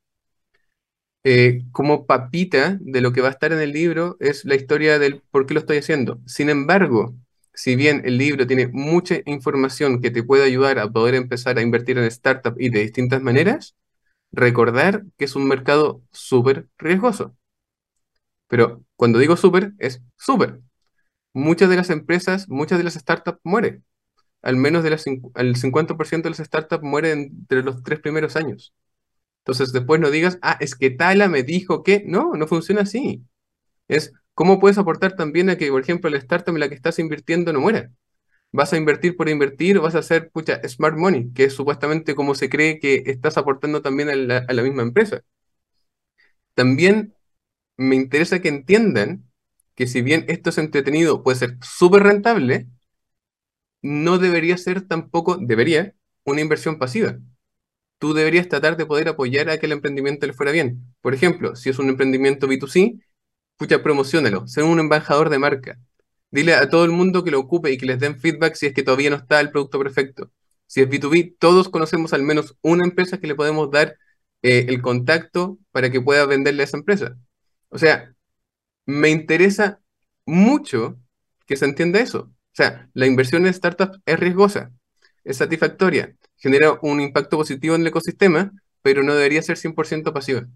[1.25, 4.99] Eh, como papita de lo que va a estar en el libro es la historia
[4.99, 6.19] del por qué lo estoy haciendo.
[6.25, 7.15] Sin embargo,
[7.53, 11.61] si bien el libro tiene mucha información que te puede ayudar a poder empezar a
[11.61, 13.75] invertir en startups y de distintas maneras,
[14.31, 17.35] recordar que es un mercado súper riesgoso.
[18.47, 20.61] Pero cuando digo súper, es súper.
[21.33, 23.85] Muchas de las empresas, muchas de las startups mueren.
[24.41, 28.73] Al menos de las, el 50% de las startups mueren entre los tres primeros años.
[29.41, 33.23] Entonces después no digas, ah, es que Tala me dijo que no, no funciona así.
[33.87, 36.99] Es cómo puedes aportar también a que, por ejemplo, la startup en la que estás
[36.99, 37.91] invirtiendo no muera.
[38.53, 42.15] Vas a invertir por invertir o vas a hacer, pucha, smart money, que es supuestamente
[42.15, 45.23] como se cree que estás aportando también a la, a la misma empresa.
[46.55, 47.15] También
[47.77, 49.25] me interesa que entiendan
[49.75, 52.69] que si bien esto es entretenido, puede ser súper rentable,
[53.81, 55.93] no debería ser tampoco, debería,
[56.23, 57.19] una inversión pasiva.
[57.99, 60.95] Tú deberías tratar de poder apoyar a que el emprendimiento le fuera bien.
[61.01, 63.01] Por ejemplo, si es un emprendimiento B2C,
[63.63, 65.79] pucha, promocionalo, sé un embajador de marca.
[66.31, 68.73] Dile a todo el mundo que lo ocupe y que les den feedback si es
[68.73, 70.31] que todavía no está el producto perfecto.
[70.67, 73.97] Si es B2B, todos conocemos al menos una empresa que le podemos dar
[74.41, 77.17] eh, el contacto para que pueda venderle a esa empresa.
[77.69, 78.13] O sea,
[78.85, 79.79] me interesa
[80.25, 80.97] mucho
[81.45, 82.19] que se entienda eso.
[82.21, 84.71] O sea, la inversión en startups es riesgosa,
[85.23, 90.47] es satisfactoria, genera un impacto positivo en el ecosistema, pero no debería ser 100% pasiva.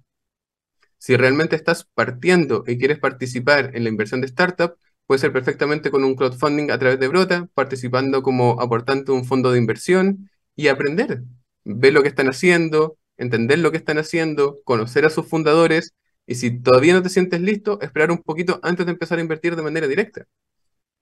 [0.97, 5.91] Si realmente estás partiendo y quieres participar en la inversión de startup, puede ser perfectamente
[5.91, 10.67] con un crowdfunding a través de Brota, participando como aportante un fondo de inversión y
[10.67, 11.23] aprender,
[11.63, 15.93] ver lo que están haciendo, entender lo que están haciendo, conocer a sus fundadores
[16.25, 19.55] y si todavía no te sientes listo, esperar un poquito antes de empezar a invertir
[19.55, 20.25] de manera directa.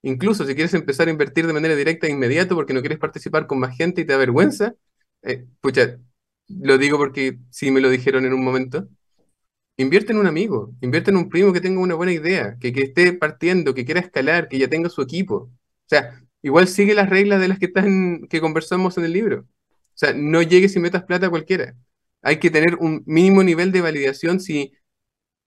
[0.04, 3.48] Incluso si quieres empezar a invertir de manera directa e inmediato porque no quieres participar
[3.48, 4.76] con más gente y te da vergüenza,
[5.24, 5.98] eh, pucha,
[6.48, 8.88] lo digo porque sí me lo dijeron en un momento,
[9.78, 12.84] invierte en un amigo, invierte en un primo que tenga una buena idea, que, que
[12.84, 15.36] esté partiendo, que quiera escalar, que ya tenga su equipo.
[15.36, 15.52] O
[15.88, 19.42] sea, igual sigue las reglas de las que, están, que conversamos en el libro.
[19.42, 21.76] O sea, no llegues y metas plata a cualquiera.
[22.22, 24.74] Hay que tener un mínimo nivel de validación si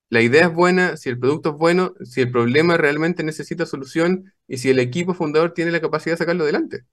[0.09, 4.33] la idea es buena, si el producto es bueno, si el problema realmente necesita solución
[4.47, 6.85] y si el equipo fundador tiene la capacidad de sacarlo adelante.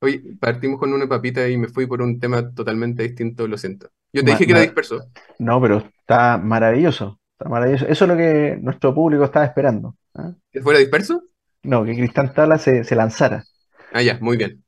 [0.00, 3.90] Oye, partimos con una papita y me fui por un tema totalmente distinto, lo siento.
[4.12, 5.10] Yo te dije que era disperso.
[5.38, 7.86] No, pero está maravilloso, está maravilloso.
[7.86, 9.96] Eso es lo que nuestro público estaba esperando.
[10.14, 10.32] ¿ah?
[10.50, 11.22] ¿Que fuera disperso?
[11.62, 13.44] No, que Cristian Tala se, se lanzara.
[13.92, 14.62] Ah, ya, muy bien.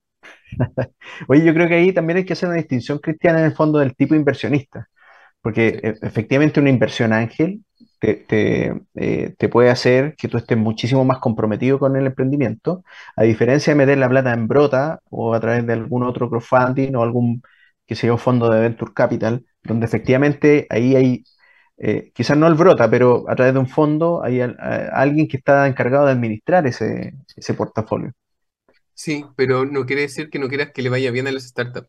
[1.29, 3.79] Oye, yo creo que ahí también hay que hacer una distinción, Cristian, en el fondo
[3.79, 4.88] del tipo inversionista.
[5.41, 7.62] Porque e, efectivamente una inversión ángel
[8.01, 12.85] eh, te, puede hacer que tú estés muchísimo más comprometido con el emprendimiento,
[13.17, 16.95] a diferencia de meter la plata en brota o a través de algún otro crowdfunding
[16.95, 17.43] o algún,
[17.87, 21.25] que sea, fondo de venture capital, donde efectivamente ahí hay,
[21.79, 25.67] eh, quizás no el brota, pero a través de un fondo hay alguien que está
[25.67, 28.13] encargado de administrar ese, ese portafolio.
[28.95, 31.89] Sí, pero no quiere decir que no quieras que le vaya bien a las startups.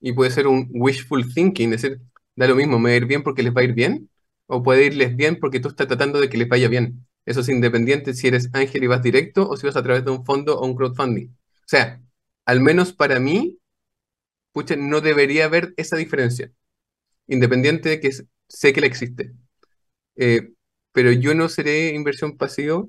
[0.00, 2.00] Y puede ser un wishful thinking, es decir,
[2.36, 4.08] da lo mismo, me va a ir bien porque les va a ir bien,
[4.46, 7.06] o puede irles bien porque tú estás tratando de que les vaya bien.
[7.24, 10.10] Eso es independiente si eres ángel y vas directo o si vas a través de
[10.12, 11.28] un fondo o un crowdfunding.
[11.30, 12.00] O sea,
[12.44, 13.58] al menos para mí,
[14.52, 16.52] pucha, no debería haber esa diferencia,
[17.28, 18.10] independiente de que
[18.48, 19.34] sé que la existe.
[20.16, 20.52] Eh,
[20.92, 22.84] pero yo no seré inversión pasiva,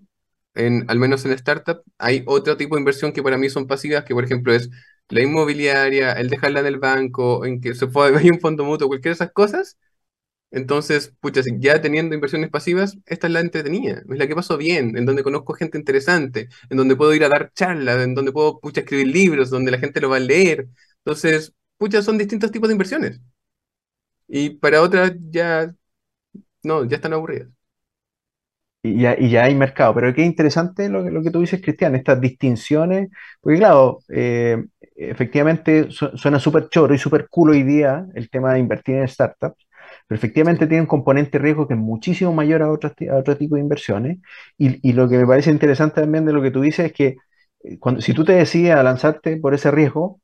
[0.55, 1.83] en, al menos en startup.
[1.97, 4.69] Hay otro tipo de inversión que para mí son pasivas, que por ejemplo es
[5.09, 8.87] la inmobiliaria, el dejarla en el banco, en que se puede hay un fondo mutuo,
[8.87, 9.77] cualquiera de esas cosas.
[10.51, 14.97] Entonces, pucha, ya teniendo inversiones pasivas, esta es la entretenida, es la que paso bien,
[14.97, 18.59] en donde conozco gente interesante, en donde puedo ir a dar charlas, en donde puedo,
[18.59, 20.67] pucha, escribir libros, donde la gente lo va a leer.
[20.99, 23.21] Entonces, pucha, son distintos tipos de inversiones.
[24.27, 25.73] Y para otras ya,
[26.63, 27.49] no, ya están aburridas.
[28.83, 32.21] Y ya, y ya hay mercado, pero qué interesante lo, que tú dices, Cristian, estas
[32.21, 33.09] distinciones,
[33.41, 34.63] porque claro, eh,
[34.95, 39.66] efectivamente suena súper choro y súper cool hoy día el tema de invertir en startups,
[40.07, 43.37] pero efectivamente tiene un componente de riesgo que es muchísimo mayor a, otros, a otro
[43.37, 44.19] tipo de inversiones.
[44.57, 47.17] Y, y, lo que me parece interesante también de lo que tú dices es que
[47.63, 50.21] eh, cuando, si tú te decides a lanzarte por ese riesgo,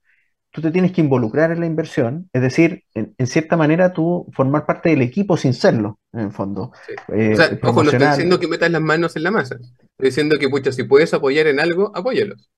[0.51, 4.65] tú te tienes que involucrar en la inversión, es decir, en, cierta manera tú formar
[4.67, 6.71] parte del equipo sin serlo, en el fondo.
[7.11, 10.09] Eh, o sea, ojo, no estoy diciendo que metas las manos en la masa, estoy
[10.09, 12.49] diciendo que, pucha, si puedes apoyar en algo, apóyalos.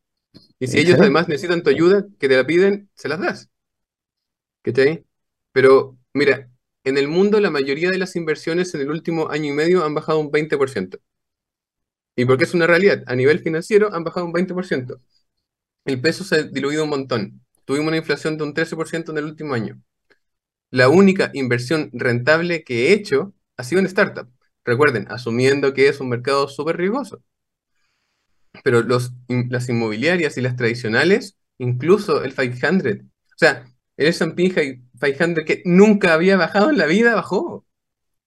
[0.59, 3.49] Y si ellos además necesitan tu ayuda, que te la piden, se las das.
[4.61, 5.05] ¿Qué
[5.53, 6.49] Pero, mira,
[6.86, 9.93] en el mundo la mayoría de las inversiones en el último año y medio han
[9.95, 10.99] bajado un 20%.
[12.15, 13.03] ¿Y porque es una realidad?
[13.07, 14.99] A nivel financiero han bajado un 20%.
[15.86, 17.41] El peso se ha diluido un montón.
[17.65, 19.81] Tuvimos una inflación de un 13% en el último año.
[20.71, 24.29] La única inversión rentable que he hecho ha sido en startup.
[24.63, 27.23] Recuerden, asumiendo que es un mercado súper riesgoso
[28.63, 33.65] pero las inmobiliarias y las tradicionales, incluso el 500, o sea,
[33.97, 37.65] el S&P 500 que nunca había bajado en la vida, bajó.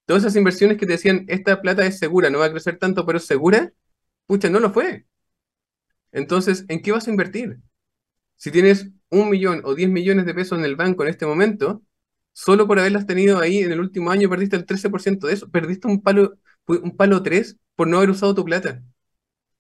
[0.07, 3.05] Todas esas inversiones que te decían, esta plata es segura, no va a crecer tanto,
[3.07, 3.73] pero es segura,
[4.27, 5.07] pucha, no lo fue.
[6.13, 7.59] Entonces, ¿en qué vas a invertir?
[8.37, 11.83] Si tienes un millón o diez millones de pesos en el banco en este momento,
[12.33, 15.89] solo por haberlas tenido ahí en el último año perdiste el 13% de eso, perdiste
[15.89, 18.83] un palo, un palo 3 por no haber usado tu plata.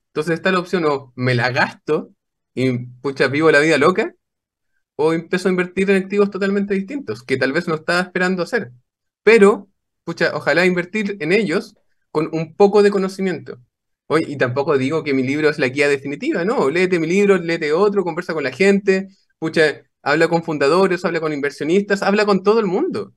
[0.09, 2.13] Entonces está la opción o me la gasto
[2.55, 4.15] y pucha, vivo la vida loca,
[5.01, 8.73] o empiezo a invertir en activos totalmente distintos, que tal vez no estaba esperando hacer.
[9.23, 9.69] Pero,
[10.03, 11.77] pucha, ojalá invertir en ellos
[12.11, 13.61] con un poco de conocimiento.
[14.09, 17.37] Hoy, y tampoco digo que mi libro es la guía definitiva, no, léete mi libro,
[17.39, 22.43] léete otro, conversa con la gente, pucha, habla con fundadores, habla con inversionistas, habla con
[22.43, 23.15] todo el mundo.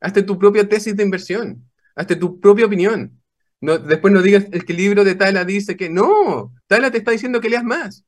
[0.00, 3.20] Hazte tu propia tesis de inversión, hazte tu propia opinión.
[3.60, 6.98] No, después no digas el que el libro de Tala dice que no, Tala te
[6.98, 8.04] está diciendo que leas más.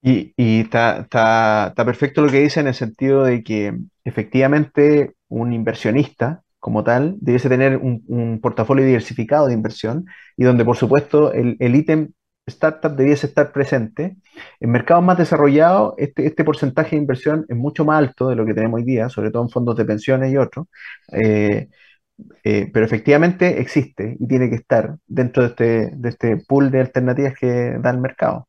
[0.00, 6.84] Y, está, perfecto lo que dice en el sentido de que efectivamente un inversionista como
[6.84, 12.12] tal debiese tener un, portafolio diversificado de inversión y donde por supuesto el, el ítem
[12.48, 14.16] startup debiese estar presente.
[14.60, 18.44] En mercados más desarrollados, este, este porcentaje de inversión es mucho más alto de lo
[18.46, 20.66] que tenemos hoy día, sobre todo en fondos de pensiones y otros.
[21.12, 21.68] Eh,
[22.42, 26.80] eh, pero efectivamente existe y tiene que estar dentro de este, de este pool de
[26.80, 28.47] alternativas que da el mercado.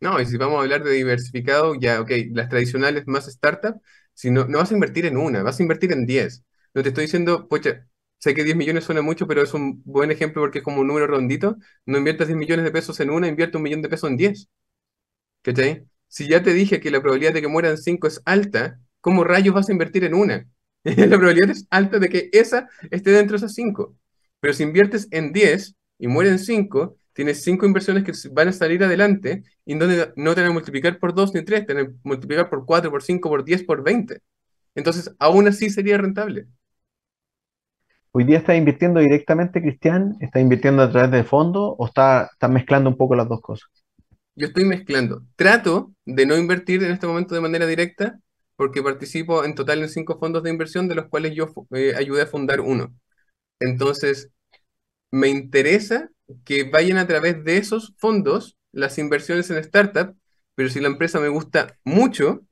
[0.00, 3.80] No, y si vamos a hablar de diversificado, ya, ok, las tradicionales más startup,
[4.12, 6.44] si no, no vas a invertir en una, vas a invertir en 10.
[6.74, 7.86] No te estoy diciendo, pocha,
[8.18, 10.88] sé que 10 millones suena mucho, pero es un buen ejemplo porque es como un
[10.88, 11.56] número rondito.
[11.86, 14.48] No inviertas 10 millones de pesos en una, invierte un millón de pesos en 10.
[15.42, 15.86] ¿Cachai?
[16.08, 19.54] Si ya te dije que la probabilidad de que mueran 5 es alta, ¿cómo rayos
[19.54, 20.48] vas a invertir en una?
[20.84, 23.96] La probabilidad es alta de que esa esté dentro de esas 5.
[24.40, 28.84] Pero si inviertes en 10 y mueren 5, tienes 5 inversiones que van a salir
[28.84, 31.90] adelante y te, no te van a multiplicar por 2 ni 3, te van a
[32.02, 34.20] multiplicar por 4, por 5, por 10, por 20.
[34.74, 36.46] Entonces, aún así sería rentable.
[38.12, 40.16] ¿Hoy día estás invirtiendo directamente, Cristian?
[40.20, 43.68] ¿Estás invirtiendo a través de fondos o estás está mezclando un poco las dos cosas?
[44.36, 45.22] Yo estoy mezclando.
[45.36, 48.18] Trato de no invertir en este momento de manera directa
[48.56, 52.22] porque participo en total en cinco fondos de inversión de los cuales yo eh, ayudé
[52.22, 52.94] a fundar uno.
[53.60, 54.30] Entonces,
[55.10, 56.10] me interesa
[56.44, 60.16] que vayan a través de esos fondos las inversiones en startup,
[60.54, 62.42] pero si la empresa me gusta mucho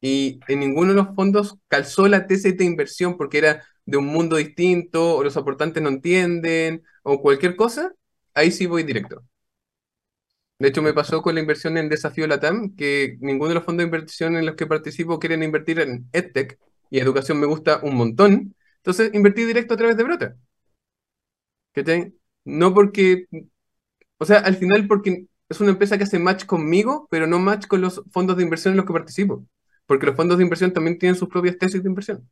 [0.00, 4.06] y en ninguno de los fondos calzó la tesis de inversión porque era de un
[4.06, 7.92] mundo distinto o los aportantes no entienden o cualquier cosa,
[8.34, 9.24] ahí sí voy directo.
[10.58, 13.78] De hecho, me pasó con la inversión en Desafío Latam, que ninguno de los fondos
[13.82, 16.58] de inversión en los que participo quieren invertir en EdTech
[16.90, 18.54] y educación me gusta un montón.
[18.76, 20.36] Entonces, invertí directo a través de Brota.
[21.72, 21.82] ¿Qué
[22.44, 23.26] No porque,
[24.18, 27.66] o sea, al final porque es una empresa que hace match conmigo, pero no match
[27.66, 29.46] con los fondos de inversión en los que participo.
[29.86, 32.28] Porque los fondos de inversión también tienen sus propias tesis de inversión.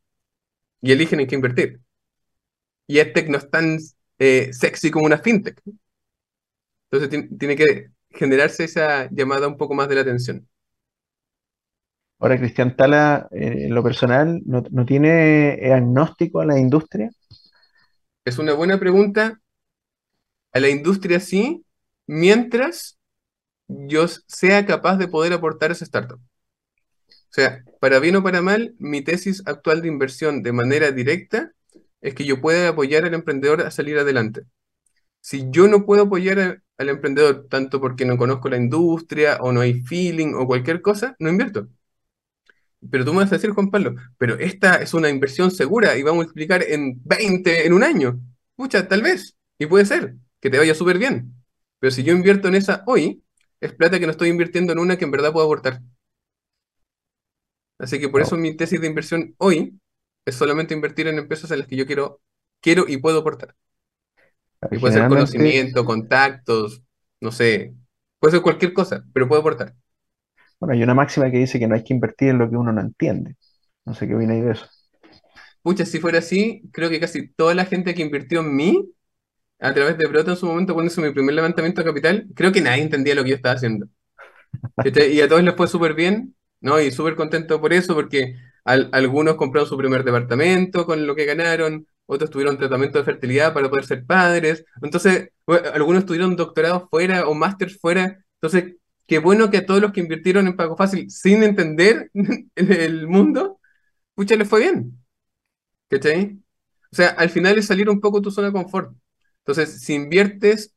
[0.83, 1.81] Y eligen en qué invertir.
[2.87, 3.79] Y EdTech no es tan
[4.19, 5.61] eh, sexy como una fintech.
[6.91, 10.49] Entonces tiene que generarse esa llamada un poco más de la atención.
[12.19, 17.11] Ahora, Cristian Tala, eh, en lo personal, ¿no, no tiene agnóstico a la industria?
[18.25, 19.41] Es una buena pregunta.
[20.53, 21.65] A la industria sí,
[22.07, 22.99] mientras
[23.69, 26.21] yo sea capaz de poder aportar a esa startup.
[27.09, 31.53] O sea, para bien o para mal, mi tesis actual de inversión de manera directa
[32.01, 34.43] es que yo pueda apoyar al emprendedor a salir adelante.
[35.21, 39.61] Si yo no puedo apoyar al emprendedor, tanto porque no conozco la industria o no
[39.63, 41.69] hay feeling o cualquier cosa, no invierto.
[42.91, 46.03] Pero tú me vas a decir, Juan Pablo, pero esta es una inversión segura y
[46.03, 48.21] va a multiplicar en 20 en un año.
[48.57, 49.37] Pucha, tal vez.
[49.59, 51.35] Y puede ser que te vaya súper bien.
[51.79, 53.23] Pero si yo invierto en esa hoy,
[53.61, 55.81] es plata que no estoy invirtiendo en una que en verdad puedo aportar.
[57.79, 59.79] Así que por eso mi tesis de inversión hoy
[60.27, 62.21] es solamente invertir en empresas en las que yo quiero,
[62.61, 63.55] quiero y puedo aportar.
[64.71, 66.83] Y puede ser conocimiento, contactos,
[67.21, 67.75] no sé,
[68.19, 69.75] puede ser cualquier cosa, pero puede aportar.
[70.59, 72.71] Bueno, hay una máxima que dice que no hay que invertir en lo que uno
[72.71, 73.37] no entiende.
[73.87, 74.67] No sé qué opináis de eso.
[75.63, 78.93] Pucha, si fuera así, creo que casi toda la gente que invirtió en mí,
[79.61, 82.53] a través de Brota en su momento, cuando hice mi primer levantamiento de capital, creo
[82.53, 83.87] que nadie entendía lo que yo estaba haciendo.
[85.11, 86.81] Y a todos les fue súper bien, ¿no?
[86.81, 91.87] Y súper contento por eso, porque algunos compraron su primer departamento con lo que ganaron,
[92.07, 94.65] otros tuvieron tratamiento de fertilidad para poder ser padres.
[94.83, 95.31] Entonces,
[95.75, 98.25] algunos tuvieron doctorado fuera o máster fuera.
[98.41, 102.11] Entonces, qué bueno que a todos los que invirtieron en Pago Fácil sin entender
[102.57, 103.61] el mundo,
[104.15, 104.99] pucha, les fue bien.
[105.89, 106.39] ¿Cachai?
[106.93, 108.93] O sea, al final es salir un poco de tu zona de confort.
[109.45, 110.75] Entonces, si inviertes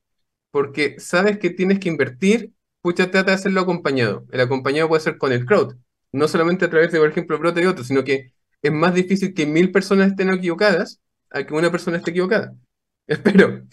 [0.52, 4.26] porque sabes que tienes que invertir, pucha, trata de hacerlo acompañado.
[4.32, 5.76] El acompañado puede ser con el crowd,
[6.12, 9.34] no solamente a través de, por ejemplo, brote de otros, sino que es más difícil
[9.34, 11.02] que mil personas estén equivocadas
[11.32, 12.56] a que una persona esté equivocada.
[13.08, 13.64] Espero.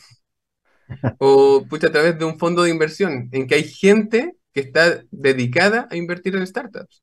[1.18, 5.02] O pucha, a través de un fondo de inversión en que hay gente que está
[5.10, 7.02] dedicada a invertir en startups.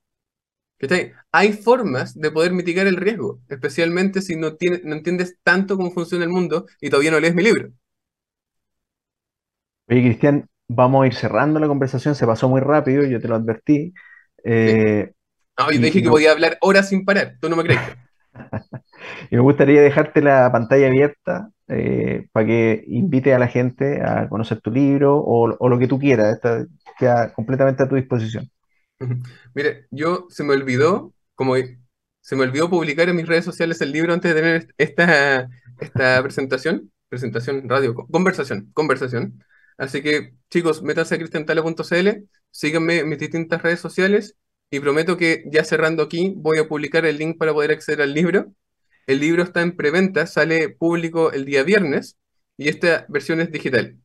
[1.31, 5.91] Hay formas de poder mitigar el riesgo, especialmente si no, tiene, no entiendes tanto cómo
[5.91, 7.71] funciona el mundo y todavía no lees mi libro.
[9.89, 13.35] Oye, Cristian, vamos a ir cerrando la conversación, se pasó muy rápido, yo te lo
[13.35, 13.93] advertí.
[14.43, 15.13] Eh,
[15.57, 17.81] no, yo te dije que podía hablar horas sin parar, tú no me crees.
[19.31, 24.27] Y me gustaría dejarte la pantalla abierta eh, para que invite a la gente a
[24.29, 26.35] conocer tu libro o, o lo que tú quieras.
[26.35, 26.65] Está,
[26.99, 28.49] queda completamente a tu disposición.
[29.53, 31.55] Mire, yo se me olvidó, como
[32.21, 36.23] se me olvidó publicar en mis redes sociales el libro antes de tener esta, esta
[36.23, 39.43] presentación, presentación, radio, conversación, conversación.
[39.77, 42.09] Así que, chicos, métanse a cristiantala.cl,
[42.51, 44.35] síganme en mis distintas redes sociales
[44.71, 48.13] y prometo que ya cerrando aquí voy a publicar el link para poder acceder al
[48.13, 48.53] libro.
[49.07, 52.17] El libro está en preventa, sale público el día viernes
[52.57, 53.97] y esta versión es digital.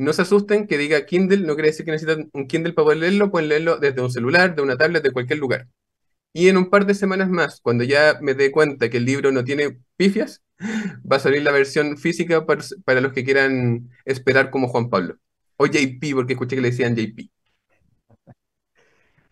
[0.00, 2.98] No se asusten que diga Kindle, no quiere decir que necesitan un Kindle para poder
[3.00, 5.68] leerlo, pueden leerlo desde un celular, de una tablet, de cualquier lugar.
[6.32, 9.30] Y en un par de semanas más, cuando ya me dé cuenta que el libro
[9.30, 10.42] no tiene pifias,
[11.10, 15.16] va a salir la versión física para, los que quieran esperar como Juan Pablo.
[15.58, 17.28] O JP, porque escuché que le decían JP.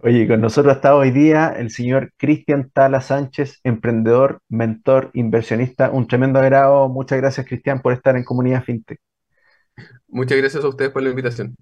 [0.01, 5.91] Oye, con nosotros hasta hoy día el señor Cristian Tala Sánchez, emprendedor, mentor, inversionista.
[5.91, 6.91] Un tremendo agrado.
[6.91, 9.01] Muchas gracias, Cristian, por estar en Comunidad FinTech.
[10.09, 11.57] Muchas gracias a ustedes por la invitación.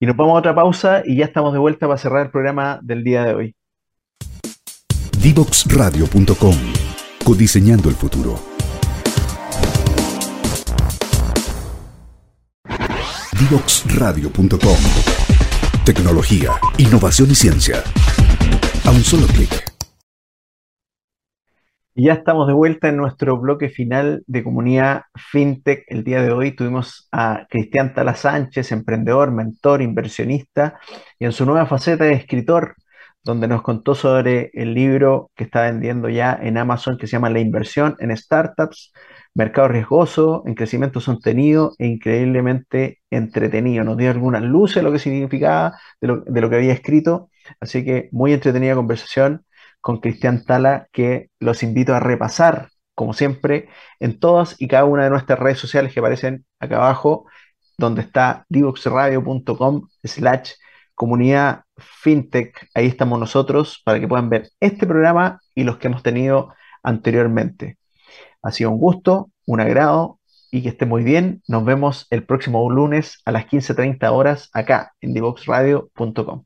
[0.00, 2.80] Y nos vamos a otra pausa y ya estamos de vuelta para cerrar el programa
[2.82, 3.56] del día de hoy.
[5.20, 6.56] Divoxradio.com
[7.24, 8.38] Codiseñando el futuro.
[13.38, 14.76] Divoxradio.com
[15.84, 17.82] Tecnología, innovación y ciencia.
[18.84, 19.73] A un solo clic.
[21.96, 25.84] Y ya estamos de vuelta en nuestro bloque final de comunidad FinTech.
[25.86, 30.80] El día de hoy tuvimos a Cristian Tala Sánchez, emprendedor, mentor, inversionista
[31.20, 32.74] y en su nueva faceta de escritor
[33.22, 37.30] donde nos contó sobre el libro que está vendiendo ya en Amazon que se llama
[37.30, 38.92] La inversión en startups,
[39.32, 43.84] mercado riesgoso, en crecimiento sostenido e increíblemente entretenido.
[43.84, 47.30] Nos dio algunas luces de lo que significaba, de lo, de lo que había escrito,
[47.60, 49.44] así que muy entretenida conversación
[49.84, 53.68] con Cristian Tala que los invito a repasar, como siempre,
[54.00, 57.26] en todas y cada una de nuestras redes sociales que aparecen acá abajo,
[57.76, 60.52] donde está divoxradio.com slash
[60.94, 66.02] comunidad fintech, ahí estamos nosotros para que puedan ver este programa y los que hemos
[66.02, 67.76] tenido anteriormente.
[68.42, 70.18] Ha sido un gusto, un agrado
[70.50, 71.42] y que esté muy bien.
[71.46, 76.44] Nos vemos el próximo lunes a las 15.30 horas acá en divoxradio.com.